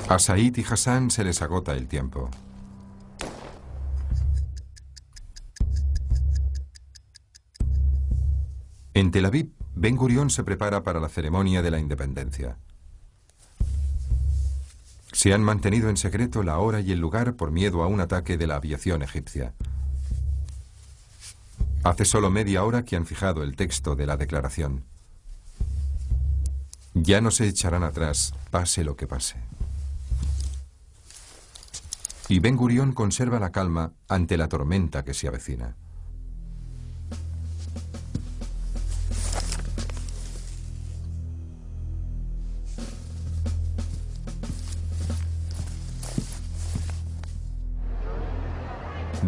A 0.08 0.20
Said 0.20 0.58
y 0.58 0.64
Hassan 0.64 1.10
se 1.10 1.24
les 1.24 1.42
agota 1.42 1.74
el 1.74 1.88
tiempo. 1.88 2.30
En 8.96 9.10
Tel 9.10 9.26
Aviv, 9.26 9.52
Ben 9.74 9.96
Gurión 9.96 10.30
se 10.30 10.44
prepara 10.44 10.84
para 10.84 11.00
la 11.00 11.10
ceremonia 11.10 11.64
de 11.64 11.72
la 11.72 11.80
independencia. 11.80 12.58
Se 15.12 15.34
han 15.34 15.42
mantenido 15.42 15.90
en 15.90 15.98
secreto 15.98 16.44
la 16.44 16.60
hora 16.60 16.80
y 16.80 16.92
el 16.92 17.00
lugar 17.00 17.36
por 17.36 17.52
miedo 17.52 17.82
a 17.82 17.88
un 17.88 18.02
ataque 18.02 18.38
de 18.38 18.46
la 18.46 18.58
aviación 18.58 19.02
egipcia. 19.02 19.54
Hace 21.84 22.06
solo 22.06 22.30
media 22.30 22.64
hora 22.64 22.86
que 22.86 22.96
han 22.96 23.06
fijado 23.06 23.44
el 23.44 23.56
texto 23.56 23.96
de 23.96 24.06
la 24.06 24.16
declaración. 24.16 24.84
Ya 26.94 27.20
no 27.20 27.32
se 27.32 27.48
echarán 27.48 27.84
atrás, 27.84 28.36
pase 28.52 28.84
lo 28.84 28.96
que 28.96 29.08
pase. 29.08 29.38
Y 32.30 32.40
Ben 32.40 32.56
Gurión 32.56 32.94
conserva 32.94 33.40
la 33.40 33.52
calma 33.52 33.94
ante 34.08 34.38
la 34.38 34.48
tormenta 34.48 35.04
que 35.04 35.16
se 35.16 35.28
avecina. 35.28 35.76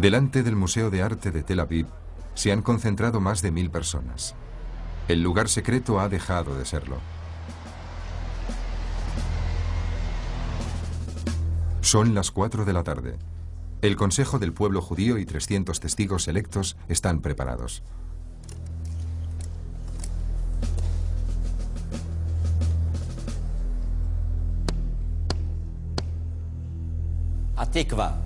Delante 0.00 0.42
del 0.42 0.56
Museo 0.56 0.90
de 0.90 1.00
Arte 1.00 1.30
de 1.30 1.42
Tel 1.42 1.58
Aviv 1.58 1.86
se 2.34 2.52
han 2.52 2.60
concentrado 2.60 3.18
más 3.18 3.40
de 3.40 3.50
mil 3.50 3.70
personas. 3.70 4.34
El 5.08 5.22
lugar 5.22 5.48
secreto 5.48 6.00
ha 6.00 6.10
dejado 6.10 6.54
de 6.54 6.66
serlo. 6.66 6.98
Son 11.80 12.14
las 12.14 12.30
4 12.30 12.66
de 12.66 12.72
la 12.74 12.82
tarde. 12.82 13.16
El 13.80 13.96
Consejo 13.96 14.38
del 14.38 14.52
Pueblo 14.52 14.82
Judío 14.82 15.16
y 15.16 15.24
300 15.24 15.80
testigos 15.80 16.28
electos 16.28 16.76
están 16.88 17.22
preparados. 17.22 17.82
Atikva. 27.56 28.25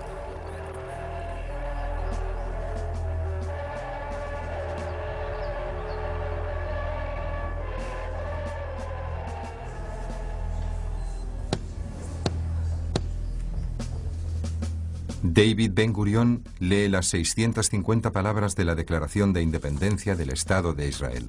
David 15.41 15.71
Ben 15.73 15.91
Gurion 15.91 16.47
lee 16.59 16.87
las 16.87 17.07
650 17.07 18.11
palabras 18.11 18.55
de 18.55 18.63
la 18.63 18.75
Declaración 18.75 19.33
de 19.33 19.41
Independencia 19.41 20.15
del 20.15 20.29
Estado 20.29 20.73
de 20.73 20.87
Israel. 20.87 21.27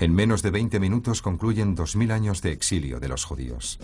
En 0.00 0.12
menos 0.12 0.42
de 0.42 0.50
20 0.50 0.80
minutos 0.80 1.22
concluyen 1.22 1.76
2.000 1.76 2.10
años 2.10 2.42
de 2.42 2.50
exilio 2.50 2.98
de 2.98 3.06
los 3.06 3.24
judíos. 3.24 3.78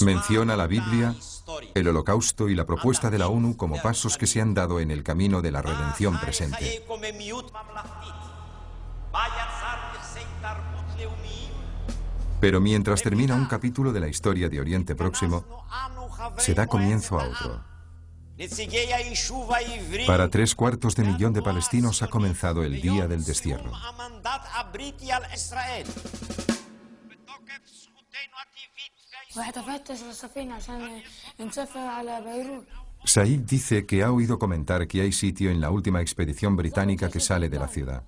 Menciona 0.00 0.56
la 0.56 0.66
Biblia, 0.66 1.14
el 1.74 1.88
holocausto 1.88 2.48
y 2.48 2.54
la 2.54 2.64
propuesta 2.64 3.10
de 3.10 3.18
la 3.18 3.28
ONU 3.28 3.58
como 3.58 3.76
pasos 3.82 4.16
que 4.16 4.26
se 4.26 4.40
han 4.40 4.54
dado 4.54 4.80
en 4.80 4.90
el 4.90 5.02
camino 5.02 5.42
de 5.42 5.52
la 5.52 5.60
redención 5.60 6.18
presente. 6.18 6.82
Pero 12.40 12.60
mientras 12.60 13.02
termina 13.02 13.34
un 13.34 13.46
capítulo 13.46 13.92
de 13.92 14.00
la 14.00 14.08
historia 14.08 14.48
de 14.48 14.60
Oriente 14.60 14.94
Próximo, 14.96 15.44
se 16.38 16.54
da 16.54 16.66
comienzo 16.66 17.20
a 17.20 17.28
otro. 17.28 17.64
Para 20.06 20.28
tres 20.28 20.54
cuartos 20.54 20.96
de 20.96 21.04
millón 21.04 21.32
de 21.32 21.42
palestinos 21.42 22.02
ha 22.02 22.08
comenzado 22.08 22.64
el 22.64 22.80
día 22.80 23.06
del 23.06 23.24
destierro. 23.24 23.70
Said 33.04 33.40
dice 33.40 33.86
que 33.86 34.02
ha 34.02 34.12
oído 34.12 34.38
comentar 34.38 34.86
que 34.86 35.00
hay 35.00 35.12
sitio 35.12 35.50
en 35.50 35.60
la 35.60 35.70
última 35.70 36.00
expedición 36.00 36.56
británica 36.56 37.10
que 37.10 37.20
sale 37.20 37.48
de 37.48 37.58
la 37.58 37.68
ciudad. 37.68 38.04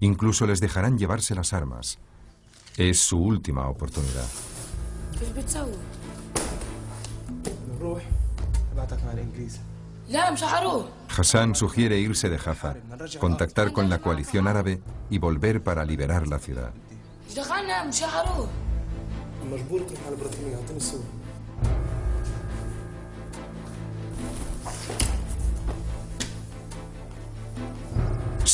Incluso 0.00 0.46
les 0.46 0.60
dejarán 0.60 0.98
llevarse 0.98 1.34
las 1.34 1.52
armas. 1.52 1.98
Es 2.76 3.00
su 3.00 3.18
última 3.18 3.68
oportunidad. 3.68 4.26
Hassan 11.16 11.54
sugiere 11.54 11.98
irse 11.98 12.28
de 12.28 12.38
Jaffa, 12.38 12.76
contactar 13.18 13.72
con 13.72 13.88
la 13.88 14.00
coalición 14.00 14.46
árabe 14.46 14.80
y 15.08 15.18
volver 15.18 15.62
para 15.62 15.84
liberar 15.84 16.28
la 16.28 16.38
ciudad. 16.38 16.72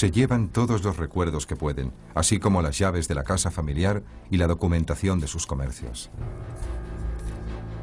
Se 0.02 0.10
llevan 0.10 0.48
todos 0.48 0.82
los 0.82 0.96
recuerdos 0.96 1.46
que 1.46 1.54
pueden, 1.54 1.92
así 2.16 2.40
como 2.40 2.60
las 2.60 2.76
llaves 2.76 3.06
de 3.06 3.14
la 3.14 3.22
casa 3.22 3.52
familiar 3.52 4.02
y 4.32 4.36
la 4.36 4.48
documentación 4.48 5.20
de 5.20 5.28
sus 5.28 5.46
comercios. 5.46 6.10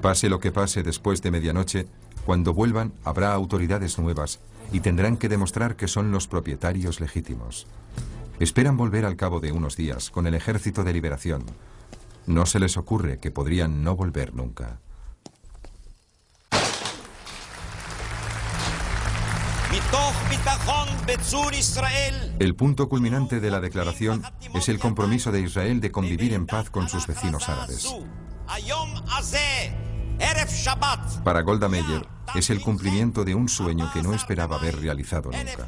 Pase 0.01 0.27
lo 0.27 0.41
que 0.41 0.51
pase 0.51 0.83
después 0.83 1.21
de 1.21 1.31
medianoche, 1.31 1.87
cuando 2.25 2.53
vuelvan 2.53 2.91
habrá 3.05 3.31
autoridades 3.31 3.97
nuevas 3.99 4.41
y 4.73 4.81
tendrán 4.81 5.15
que 5.15 5.29
demostrar 5.29 5.77
que 5.77 5.87
son 5.87 6.11
los 6.11 6.27
propietarios 6.27 6.99
legítimos. 6.99 7.67
Esperan 8.41 8.75
volver 8.75 9.05
al 9.05 9.15
cabo 9.15 9.39
de 9.39 9.53
unos 9.53 9.77
días 9.77 10.09
con 10.09 10.27
el 10.27 10.35
ejército 10.35 10.83
de 10.83 10.91
liberación. 10.91 11.45
No 12.27 12.45
se 12.45 12.59
les 12.59 12.75
ocurre 12.75 13.19
que 13.19 13.31
podrían 13.31 13.81
no 13.81 13.95
volver 13.95 14.35
nunca. 14.35 14.81
El 22.39 22.55
punto 22.55 22.87
culminante 22.87 23.39
de 23.39 23.49
la 23.49 23.59
declaración 23.59 24.23
es 24.53 24.69
el 24.69 24.79
compromiso 24.79 25.31
de 25.31 25.41
Israel 25.41 25.81
de 25.81 25.91
convivir 25.91 26.33
en 26.33 26.45
paz 26.45 26.69
con 26.69 26.87
sus 26.87 27.07
vecinos 27.07 27.49
árabes. 27.49 27.87
Para 31.23 31.41
Golda 31.41 31.67
Meir 31.67 32.07
es 32.35 32.49
el 32.49 32.61
cumplimiento 32.61 33.23
de 33.23 33.35
un 33.35 33.49
sueño 33.49 33.91
que 33.91 34.03
no 34.03 34.13
esperaba 34.13 34.57
haber 34.57 34.79
realizado 34.79 35.31
nunca. 35.31 35.65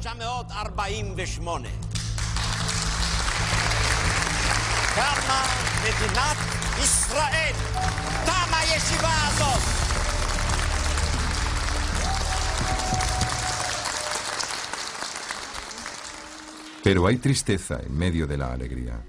Pero 16.82 17.06
hay 17.06 17.16
tristeza 17.16 17.80
en 17.84 17.96
medio 17.96 18.26
de 18.26 18.36
la 18.36 18.52
alegría. 18.52 19.04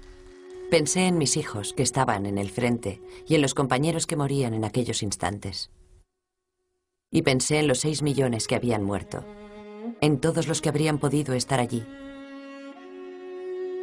Pensé 0.70 1.06
en 1.06 1.18
mis 1.18 1.36
hijos 1.36 1.72
que 1.72 1.82
estaban 1.82 2.26
en 2.26 2.38
el 2.38 2.50
frente 2.50 3.02
y 3.26 3.34
en 3.34 3.42
los 3.42 3.54
compañeros 3.54 4.06
que 4.06 4.16
morían 4.16 4.54
en 4.54 4.64
aquellos 4.64 5.02
instantes. 5.02 5.70
Y 7.10 7.22
pensé 7.22 7.58
en 7.58 7.68
los 7.68 7.80
seis 7.80 8.02
millones 8.02 8.46
que 8.46 8.54
habían 8.54 8.82
muerto, 8.82 9.24
en 10.00 10.20
todos 10.20 10.48
los 10.48 10.60
que 10.60 10.68
habrían 10.68 10.98
podido 10.98 11.34
estar 11.34 11.60
allí, 11.60 11.84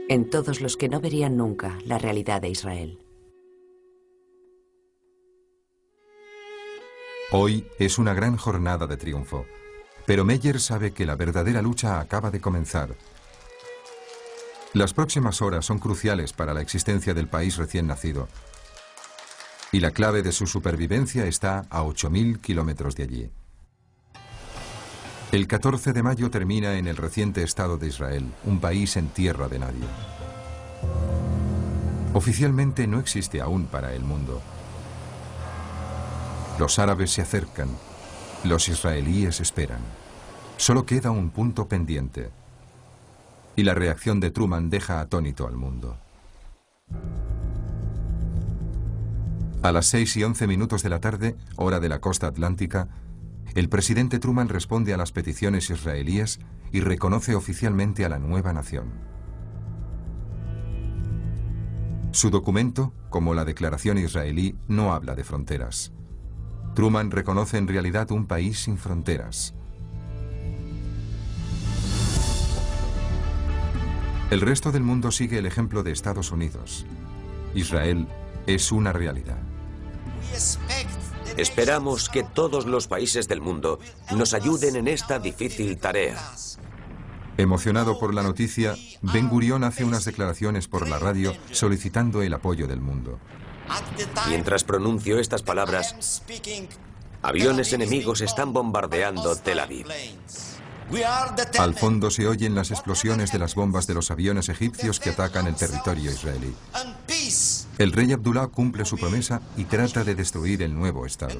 en 0.09 0.29
todos 0.29 0.59
los 0.59 0.75
que 0.75 0.89
no 0.89 0.99
verían 0.99 1.37
nunca 1.37 1.77
la 1.85 1.97
realidad 1.97 2.41
de 2.41 2.49
Israel. 2.49 2.99
Hoy 7.31 7.65
es 7.79 7.97
una 7.97 8.13
gran 8.13 8.35
jornada 8.35 8.87
de 8.87 8.97
triunfo, 8.97 9.45
pero 10.05 10.25
Meyer 10.25 10.59
sabe 10.59 10.91
que 10.91 11.05
la 11.05 11.15
verdadera 11.15 11.61
lucha 11.61 12.01
acaba 12.01 12.29
de 12.29 12.41
comenzar. 12.41 12.89
Las 14.73 14.93
próximas 14.93 15.41
horas 15.41 15.65
son 15.65 15.79
cruciales 15.79 16.31
para 16.31 16.53
la 16.53 16.61
existencia 16.61 17.13
del 17.13 17.27
país 17.27 17.57
recién 17.57 17.87
nacido. 17.87 18.29
Y 19.73 19.81
la 19.81 19.91
clave 19.91 20.21
de 20.21 20.31
su 20.31 20.47
supervivencia 20.47 21.25
está 21.25 21.65
a 21.69 21.83
8.000 21.83 22.39
kilómetros 22.39 22.95
de 22.95 23.03
allí. 23.03 23.31
El 25.33 25.47
14 25.47 25.91
de 25.91 26.03
mayo 26.03 26.29
termina 26.29 26.77
en 26.77 26.87
el 26.87 26.95
reciente 26.95 27.43
Estado 27.43 27.77
de 27.77 27.87
Israel, 27.87 28.25
un 28.45 28.61
país 28.61 28.95
en 28.95 29.09
tierra 29.09 29.49
de 29.49 29.59
nadie. 29.59 29.85
Oficialmente 32.13 32.87
no 32.87 32.99
existe 32.99 33.41
aún 33.41 33.65
para 33.65 33.93
el 33.93 34.03
mundo. 34.03 34.41
Los 36.59 36.79
árabes 36.79 37.11
se 37.11 37.21
acercan, 37.21 37.69
los 38.45 38.69
israelíes 38.69 39.41
esperan. 39.41 39.81
Solo 40.55 40.85
queda 40.85 41.11
un 41.11 41.29
punto 41.29 41.67
pendiente. 41.67 42.29
Y 43.61 43.63
la 43.63 43.75
reacción 43.75 44.19
de 44.19 44.31
Truman 44.31 44.71
deja 44.71 45.01
atónito 45.01 45.47
al 45.47 45.55
mundo. 45.55 45.95
A 49.61 49.71
las 49.71 49.85
6 49.85 50.17
y 50.17 50.23
11 50.23 50.47
minutos 50.47 50.81
de 50.81 50.89
la 50.89 50.99
tarde, 50.99 51.35
hora 51.57 51.79
de 51.79 51.87
la 51.87 52.01
costa 52.01 52.25
atlántica, 52.25 52.87
el 53.53 53.69
presidente 53.69 54.17
Truman 54.17 54.49
responde 54.49 54.95
a 54.95 54.97
las 54.97 55.11
peticiones 55.11 55.69
israelíes 55.69 56.39
y 56.71 56.79
reconoce 56.79 57.35
oficialmente 57.35 58.03
a 58.03 58.09
la 58.09 58.17
nueva 58.17 58.51
nación. 58.51 58.93
Su 62.09 62.31
documento, 62.31 62.93
como 63.11 63.35
la 63.35 63.45
declaración 63.45 63.99
israelí, 63.99 64.57
no 64.67 64.91
habla 64.91 65.13
de 65.13 65.23
fronteras. 65.23 65.91
Truman 66.73 67.11
reconoce 67.11 67.59
en 67.59 67.67
realidad 67.67 68.09
un 68.09 68.25
país 68.25 68.63
sin 68.63 68.79
fronteras. 68.79 69.53
El 74.31 74.39
resto 74.39 74.71
del 74.71 74.81
mundo 74.81 75.11
sigue 75.11 75.39
el 75.39 75.45
ejemplo 75.45 75.83
de 75.83 75.91
Estados 75.91 76.31
Unidos. 76.31 76.85
Israel 77.53 78.07
es 78.47 78.71
una 78.71 78.93
realidad. 78.93 79.39
Esperamos 81.35 82.07
que 82.07 82.23
todos 82.23 82.65
los 82.65 82.87
países 82.87 83.27
del 83.27 83.41
mundo 83.41 83.79
nos 84.15 84.33
ayuden 84.33 84.77
en 84.77 84.87
esta 84.87 85.19
difícil 85.19 85.77
tarea. 85.77 86.17
Emocionado 87.35 87.99
por 87.99 88.13
la 88.13 88.23
noticia, 88.23 88.75
Ben 89.01 89.27
Gurion 89.27 89.65
hace 89.65 89.83
unas 89.83 90.05
declaraciones 90.05 90.69
por 90.69 90.87
la 90.87 90.97
radio 90.97 91.35
solicitando 91.51 92.21
el 92.21 92.33
apoyo 92.33 92.67
del 92.67 92.79
mundo. 92.79 93.19
Mientras 94.29 94.63
pronuncio 94.63 95.19
estas 95.19 95.43
palabras, 95.43 96.23
aviones 97.21 97.73
enemigos 97.73 98.21
están 98.21 98.53
bombardeando 98.53 99.35
Tel 99.35 99.59
Aviv. 99.59 99.87
Al 101.57 101.75
fondo 101.75 102.11
se 102.11 102.27
oyen 102.27 102.55
las 102.55 102.71
explosiones 102.71 103.31
de 103.31 103.39
las 103.39 103.55
bombas 103.55 103.87
de 103.87 103.93
los 103.93 104.11
aviones 104.11 104.49
egipcios 104.49 104.99
que 104.99 105.11
atacan 105.11 105.47
el 105.47 105.55
territorio 105.55 106.11
israelí. 106.11 106.53
El 107.77 107.91
rey 107.91 108.11
Abdullah 108.11 108.47
cumple 108.47 108.85
su 108.85 108.97
promesa 108.97 109.41
y 109.57 109.65
trata 109.65 110.03
de 110.03 110.15
destruir 110.15 110.61
el 110.61 110.75
nuevo 110.75 111.05
Estado. 111.05 111.33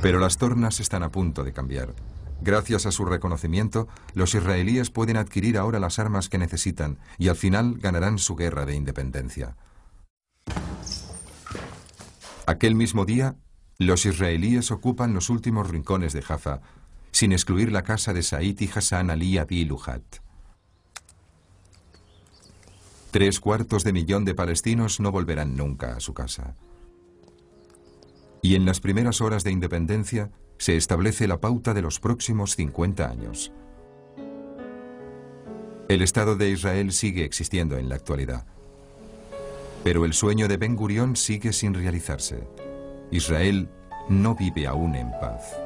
Pero 0.00 0.18
las 0.18 0.38
tornas 0.38 0.80
están 0.80 1.02
a 1.02 1.10
punto 1.10 1.44
de 1.44 1.52
cambiar. 1.52 1.94
Gracias 2.40 2.86
a 2.86 2.92
su 2.92 3.04
reconocimiento, 3.04 3.88
los 4.12 4.34
israelíes 4.34 4.90
pueden 4.90 5.16
adquirir 5.16 5.56
ahora 5.56 5.80
las 5.80 5.98
armas 5.98 6.28
que 6.28 6.38
necesitan 6.38 6.98
y 7.18 7.28
al 7.28 7.36
final 7.36 7.78
ganarán 7.78 8.18
su 8.18 8.36
guerra 8.36 8.66
de 8.66 8.74
independencia. 8.74 9.56
Aquel 12.46 12.74
mismo 12.74 13.06
día, 13.06 13.36
los 13.78 14.04
israelíes 14.04 14.70
ocupan 14.70 15.14
los 15.14 15.30
últimos 15.30 15.68
rincones 15.68 16.12
de 16.12 16.22
Jaffa, 16.22 16.60
sin 17.14 17.30
excluir 17.30 17.70
la 17.70 17.84
casa 17.84 18.12
de 18.12 18.24
Said 18.24 18.58
y 18.58 18.68
Hassan 18.74 19.08
Ali 19.08 19.38
Abi 19.38 19.64
Luhat. 19.64 20.02
Tres 23.12 23.38
cuartos 23.38 23.84
de 23.84 23.92
millón 23.92 24.24
de 24.24 24.34
palestinos 24.34 24.98
no 24.98 25.12
volverán 25.12 25.56
nunca 25.56 25.94
a 25.94 26.00
su 26.00 26.12
casa. 26.12 26.56
Y 28.42 28.56
en 28.56 28.64
las 28.64 28.80
primeras 28.80 29.20
horas 29.20 29.44
de 29.44 29.52
independencia 29.52 30.32
se 30.58 30.76
establece 30.76 31.28
la 31.28 31.40
pauta 31.40 31.72
de 31.72 31.82
los 31.82 32.00
próximos 32.00 32.56
50 32.56 33.08
años. 33.08 33.52
El 35.88 36.02
Estado 36.02 36.34
de 36.34 36.50
Israel 36.50 36.90
sigue 36.90 37.24
existiendo 37.24 37.78
en 37.78 37.88
la 37.88 37.94
actualidad. 37.94 38.44
Pero 39.84 40.04
el 40.04 40.14
sueño 40.14 40.48
de 40.48 40.56
Ben 40.56 40.74
Gurión 40.74 41.14
sigue 41.14 41.52
sin 41.52 41.74
realizarse. 41.74 42.42
Israel 43.12 43.68
no 44.08 44.34
vive 44.34 44.66
aún 44.66 44.96
en 44.96 45.12
paz. 45.20 45.63